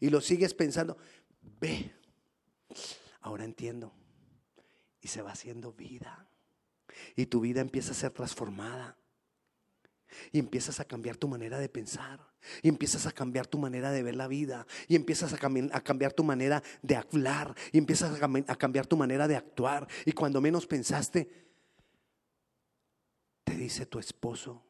Y 0.00 0.10
lo 0.10 0.20
sigues 0.20 0.54
pensando, 0.54 0.96
ve, 1.60 1.92
ahora 3.20 3.44
entiendo. 3.44 3.92
Y 5.00 5.08
se 5.08 5.22
va 5.22 5.32
haciendo 5.32 5.72
vida. 5.72 6.28
Y 7.16 7.26
tu 7.26 7.40
vida 7.40 7.60
empieza 7.60 7.92
a 7.92 7.94
ser 7.94 8.12
transformada. 8.12 8.96
Y 10.30 10.38
empiezas 10.38 10.78
a 10.78 10.84
cambiar 10.84 11.16
tu 11.16 11.28
manera 11.28 11.58
de 11.58 11.68
pensar. 11.68 12.20
Y 12.62 12.68
empiezas 12.68 13.06
a 13.06 13.12
cambiar 13.12 13.46
tu 13.46 13.58
manera 13.58 13.90
de 13.90 14.02
ver 14.02 14.14
la 14.14 14.28
vida. 14.28 14.66
Y 14.88 14.96
empiezas 14.96 15.32
a, 15.32 15.38
cambiar 15.38 16.12
tu 16.12 16.24
manera 16.24 16.62
de 16.82 16.96
hablar. 16.96 17.54
Y 17.72 17.78
empiezas 17.78 18.20
a 18.20 18.56
cambiar 18.56 18.86
tu 18.86 18.96
manera 18.96 19.26
de 19.26 19.36
actuar. 19.36 19.88
Y 20.04 20.12
cuando 20.12 20.40
menos 20.40 20.66
pensaste, 20.66 21.42
te 23.44 23.56
dice 23.56 23.86
tu 23.86 23.98
esposo, 23.98 24.64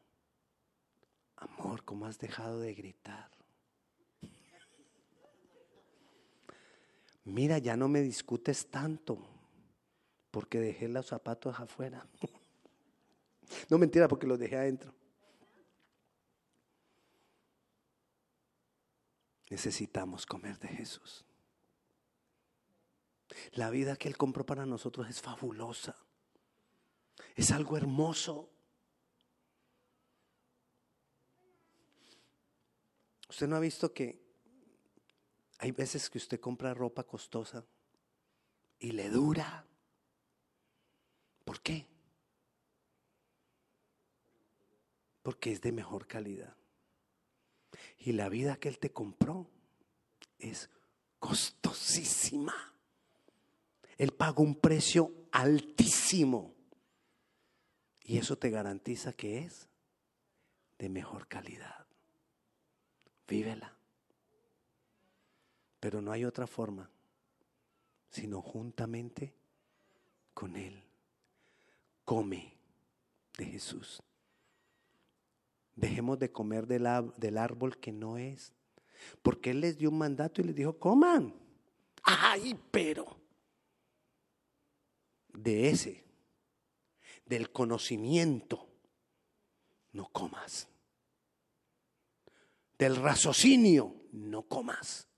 amor, 1.35 1.83
¿cómo 1.83 2.05
has 2.05 2.17
dejado 2.17 2.59
de 2.59 2.73
gritar? 2.73 3.29
Mira, 7.23 7.57
ya 7.57 7.75
no 7.77 7.87
me 7.87 8.01
discutes 8.01 8.67
tanto 8.67 9.17
porque 10.31 10.59
dejé 10.59 10.87
los 10.87 11.07
zapatos 11.07 11.59
afuera. 11.59 12.07
no 13.69 13.77
mentira, 13.77 14.07
porque 14.07 14.27
los 14.27 14.39
dejé 14.39 14.57
adentro. 14.57 14.93
Necesitamos 19.49 20.25
comer 20.25 20.57
de 20.57 20.69
Jesús. 20.69 21.23
La 23.51 23.69
vida 23.69 23.95
que 23.95 24.07
Él 24.07 24.17
compró 24.17 24.45
para 24.45 24.65
nosotros 24.65 25.07
es 25.07 25.21
fabulosa. 25.21 25.95
Es 27.35 27.51
algo 27.51 27.77
hermoso. 27.77 28.49
Usted 33.29 33.47
no 33.47 33.55
ha 33.55 33.59
visto 33.59 33.93
que 33.93 34.22
hay 35.63 35.71
veces 35.71 36.09
que 36.09 36.17
usted 36.17 36.41
compra 36.41 36.73
ropa 36.73 37.05
costosa 37.05 37.65
y 38.79 38.91
le 38.91 39.09
dura. 39.09 39.65
¿Por 41.45 41.61
qué? 41.61 41.87
Porque 45.21 45.53
es 45.53 45.61
de 45.61 45.71
mejor 45.71 46.05
calidad. 46.05 46.53
Y 47.97 48.11
la 48.11 48.27
vida 48.27 48.57
que 48.57 48.67
Él 48.67 48.77
te 48.77 48.91
compró 48.91 49.47
es 50.37 50.69
costosísima. 51.17 52.73
Él 53.97 54.11
pagó 54.11 54.43
un 54.43 54.55
precio 54.55 55.13
altísimo. 55.31 56.53
Y 58.03 58.17
eso 58.17 58.37
te 58.37 58.49
garantiza 58.49 59.13
que 59.13 59.45
es 59.45 59.69
de 60.77 60.89
mejor 60.89 61.29
calidad. 61.29 61.87
Vívela. 63.29 63.77
Pero 65.83 66.01
no 66.01 66.13
hay 66.13 66.23
otra 66.23 66.47
forma, 66.47 66.89
sino 68.09 68.41
juntamente 68.41 69.33
con 70.33 70.55
Él. 70.55 70.81
Come 72.05 72.53
de 73.37 73.45
Jesús. 73.47 74.01
Dejemos 75.75 76.17
de 76.19 76.31
comer 76.31 76.67
del, 76.67 77.37
árbol 77.37 77.77
que 77.79 77.91
no 77.91 78.17
es. 78.17 78.53
Porque 79.21 79.49
Él 79.51 79.59
les 79.59 79.77
dio 79.77 79.89
un 79.89 79.97
mandato 79.97 80.39
y 80.39 80.45
les 80.45 80.55
dijo, 80.55 80.79
coman. 80.79 81.35
Ay, 82.03 82.57
pero 82.71 83.17
de 85.33 85.69
ese, 85.69 86.05
del 87.25 87.51
conocimiento, 87.51 88.69
no 89.91 90.07
comas. 90.07 90.69
Del 92.77 92.95
raciocinio, 92.95 93.93
no 94.13 94.43
comas 94.43 95.09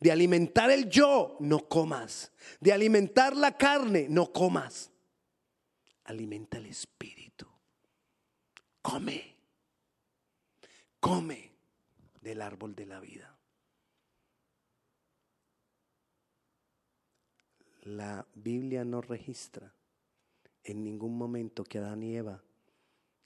De 0.00 0.12
alimentar 0.12 0.70
el 0.70 0.88
yo, 0.88 1.36
no 1.40 1.68
comas. 1.68 2.32
De 2.60 2.72
alimentar 2.72 3.36
la 3.36 3.56
carne, 3.56 4.06
no 4.08 4.32
comas. 4.32 4.90
Alimenta 6.04 6.58
el 6.58 6.66
espíritu. 6.66 7.46
Come. 8.80 9.36
Come 11.00 11.52
del 12.20 12.42
árbol 12.42 12.74
de 12.74 12.86
la 12.86 13.00
vida. 13.00 13.36
La 17.82 18.26
Biblia 18.34 18.84
no 18.84 19.00
registra 19.00 19.72
en 20.64 20.84
ningún 20.84 21.16
momento 21.16 21.64
que 21.64 21.78
Adán 21.78 22.02
y 22.02 22.16
Eva 22.16 22.42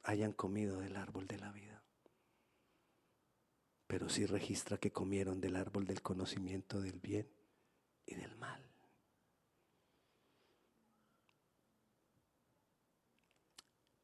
hayan 0.05 0.33
comido 0.33 0.81
del 0.81 0.97
árbol 0.97 1.27
de 1.27 1.39
la 1.39 1.51
vida 1.51 1.72
pero 3.93 4.09
sí 4.09 4.25
registra 4.25 4.79
que 4.79 4.91
comieron 4.91 5.39
del 5.39 5.55
árbol 5.55 5.85
del 5.85 6.01
conocimiento 6.01 6.81
del 6.81 6.99
bien 6.99 7.29
y 8.07 8.15
del 8.15 8.35
mal. 8.37 8.59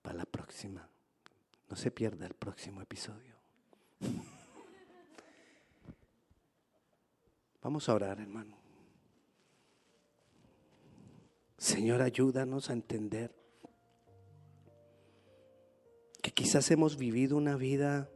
Para 0.02 0.18
la 0.18 0.26
próxima, 0.26 0.86
no 1.70 1.74
se 1.74 1.90
pierda 1.90 2.26
el 2.26 2.34
próximo 2.34 2.82
episodio. 2.82 3.34
Vamos 7.62 7.88
a 7.88 7.94
orar, 7.94 8.20
hermano. 8.20 8.58
Señor, 11.56 12.02
ayúdanos 12.02 12.68
a 12.68 12.74
entender 12.74 13.34
que 16.22 16.30
quizás 16.32 16.70
hemos 16.70 16.98
vivido 16.98 17.38
una 17.38 17.56
vida 17.56 18.10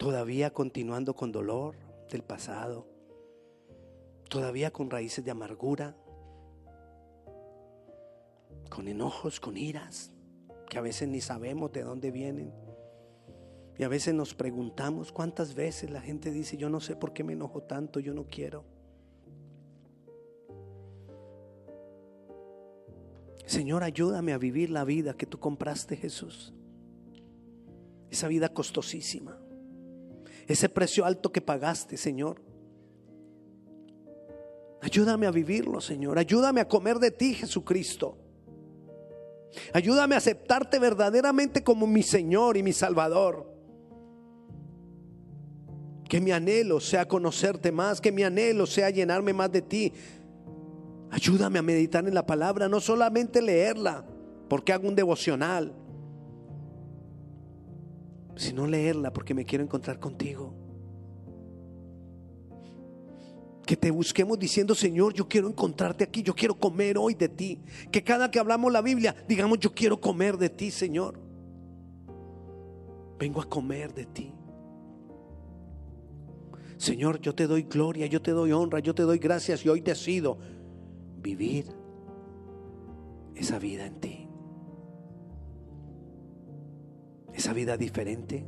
todavía 0.00 0.50
continuando 0.50 1.14
con 1.14 1.30
dolor 1.30 1.76
del 2.08 2.22
pasado, 2.22 2.86
todavía 4.30 4.70
con 4.70 4.88
raíces 4.88 5.22
de 5.22 5.30
amargura, 5.30 5.94
con 8.70 8.88
enojos, 8.88 9.40
con 9.40 9.58
iras, 9.58 10.10
que 10.70 10.78
a 10.78 10.80
veces 10.80 11.06
ni 11.06 11.20
sabemos 11.20 11.70
de 11.72 11.82
dónde 11.82 12.10
vienen. 12.10 12.50
Y 13.76 13.82
a 13.82 13.88
veces 13.88 14.14
nos 14.14 14.34
preguntamos 14.34 15.12
cuántas 15.12 15.54
veces 15.54 15.90
la 15.90 16.00
gente 16.00 16.30
dice, 16.30 16.56
yo 16.56 16.70
no 16.70 16.80
sé 16.80 16.96
por 16.96 17.12
qué 17.12 17.22
me 17.22 17.34
enojo 17.34 17.64
tanto, 17.64 18.00
yo 18.00 18.14
no 18.14 18.24
quiero. 18.24 18.64
Señor, 23.44 23.82
ayúdame 23.82 24.32
a 24.32 24.38
vivir 24.38 24.70
la 24.70 24.84
vida 24.84 25.12
que 25.12 25.26
tú 25.26 25.38
compraste, 25.38 25.94
Jesús. 25.94 26.54
Esa 28.08 28.28
vida 28.28 28.48
costosísima 28.48 29.38
ese 30.52 30.68
precio 30.68 31.04
alto 31.04 31.30
que 31.30 31.40
pagaste, 31.40 31.96
Señor. 31.96 32.42
Ayúdame 34.82 35.26
a 35.26 35.30
vivirlo, 35.30 35.80
Señor. 35.80 36.18
Ayúdame 36.18 36.60
a 36.60 36.68
comer 36.68 36.98
de 36.98 37.10
ti, 37.10 37.34
Jesucristo. 37.34 38.18
Ayúdame 39.72 40.14
a 40.14 40.18
aceptarte 40.18 40.78
verdaderamente 40.78 41.62
como 41.62 41.86
mi 41.86 42.02
Señor 42.02 42.56
y 42.56 42.62
mi 42.62 42.72
Salvador. 42.72 43.46
Que 46.08 46.20
mi 46.20 46.32
anhelo 46.32 46.80
sea 46.80 47.06
conocerte 47.06 47.70
más, 47.70 48.00
que 48.00 48.10
mi 48.10 48.22
anhelo 48.22 48.66
sea 48.66 48.90
llenarme 48.90 49.32
más 49.32 49.52
de 49.52 49.62
ti. 49.62 49.92
Ayúdame 51.10 51.58
a 51.58 51.62
meditar 51.62 52.06
en 52.06 52.14
la 52.14 52.26
palabra, 52.26 52.68
no 52.68 52.80
solamente 52.80 53.42
leerla, 53.42 54.04
porque 54.48 54.72
hago 54.72 54.88
un 54.88 54.96
devocional 54.96 55.79
sino 58.40 58.66
leerla 58.66 59.12
porque 59.12 59.34
me 59.34 59.44
quiero 59.44 59.62
encontrar 59.62 60.00
contigo. 60.00 60.54
Que 63.66 63.76
te 63.76 63.90
busquemos 63.90 64.38
diciendo, 64.38 64.74
Señor, 64.74 65.12
yo 65.12 65.28
quiero 65.28 65.46
encontrarte 65.46 66.02
aquí, 66.04 66.22
yo 66.22 66.34
quiero 66.34 66.58
comer 66.58 66.96
hoy 66.96 67.14
de 67.14 67.28
ti. 67.28 67.60
Que 67.92 68.02
cada 68.02 68.30
que 68.30 68.38
hablamos 68.38 68.72
la 68.72 68.80
Biblia, 68.80 69.14
digamos, 69.28 69.58
yo 69.60 69.72
quiero 69.74 70.00
comer 70.00 70.38
de 70.38 70.48
ti, 70.48 70.70
Señor. 70.70 71.20
Vengo 73.18 73.42
a 73.42 73.48
comer 73.48 73.92
de 73.92 74.06
ti. 74.06 74.32
Señor, 76.78 77.20
yo 77.20 77.34
te 77.34 77.46
doy 77.46 77.64
gloria, 77.64 78.06
yo 78.06 78.22
te 78.22 78.30
doy 78.30 78.52
honra, 78.52 78.80
yo 78.80 78.94
te 78.94 79.02
doy 79.02 79.18
gracias 79.18 79.66
y 79.66 79.68
hoy 79.68 79.82
decido 79.82 80.38
vivir 81.18 81.66
esa 83.34 83.58
vida 83.58 83.84
en 83.84 84.00
ti. 84.00 84.19
Esa 87.40 87.54
vida 87.54 87.78
diferente, 87.78 88.44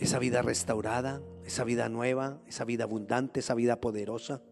esa 0.00 0.18
vida 0.18 0.42
restaurada, 0.42 1.22
esa 1.44 1.62
vida 1.62 1.88
nueva, 1.88 2.42
esa 2.48 2.64
vida 2.64 2.82
abundante, 2.82 3.38
esa 3.38 3.54
vida 3.54 3.80
poderosa. 3.80 4.42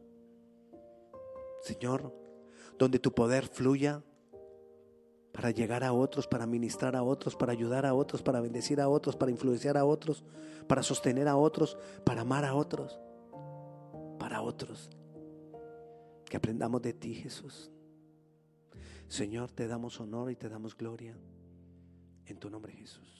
Señor, 1.62 2.14
donde 2.78 3.00
tu 3.00 3.12
poder 3.12 3.48
fluya 3.48 4.04
para 5.32 5.50
llegar 5.50 5.82
a 5.82 5.92
otros, 5.92 6.28
para 6.28 6.46
ministrar 6.46 6.94
a 6.94 7.02
otros, 7.02 7.34
para 7.34 7.50
ayudar 7.50 7.84
a 7.84 7.92
otros, 7.92 8.22
para 8.22 8.40
bendecir 8.40 8.80
a 8.80 8.88
otros, 8.88 9.16
para 9.16 9.32
influenciar 9.32 9.76
a 9.76 9.84
otros, 9.84 10.22
para 10.68 10.84
sostener 10.84 11.26
a 11.26 11.34
otros, 11.34 11.76
para 12.04 12.20
amar 12.20 12.44
a 12.44 12.54
otros, 12.54 13.00
para 14.20 14.42
otros. 14.42 14.90
Que 16.24 16.36
aprendamos 16.36 16.82
de 16.82 16.92
ti, 16.92 17.14
Jesús. 17.16 17.72
Señor, 19.08 19.50
te 19.50 19.66
damos 19.66 20.00
honor 20.00 20.30
y 20.30 20.36
te 20.36 20.48
damos 20.48 20.76
gloria. 20.76 21.18
En 22.26 22.38
tu 22.38 22.50
nombre, 22.50 22.72
Jesús. 22.72 23.15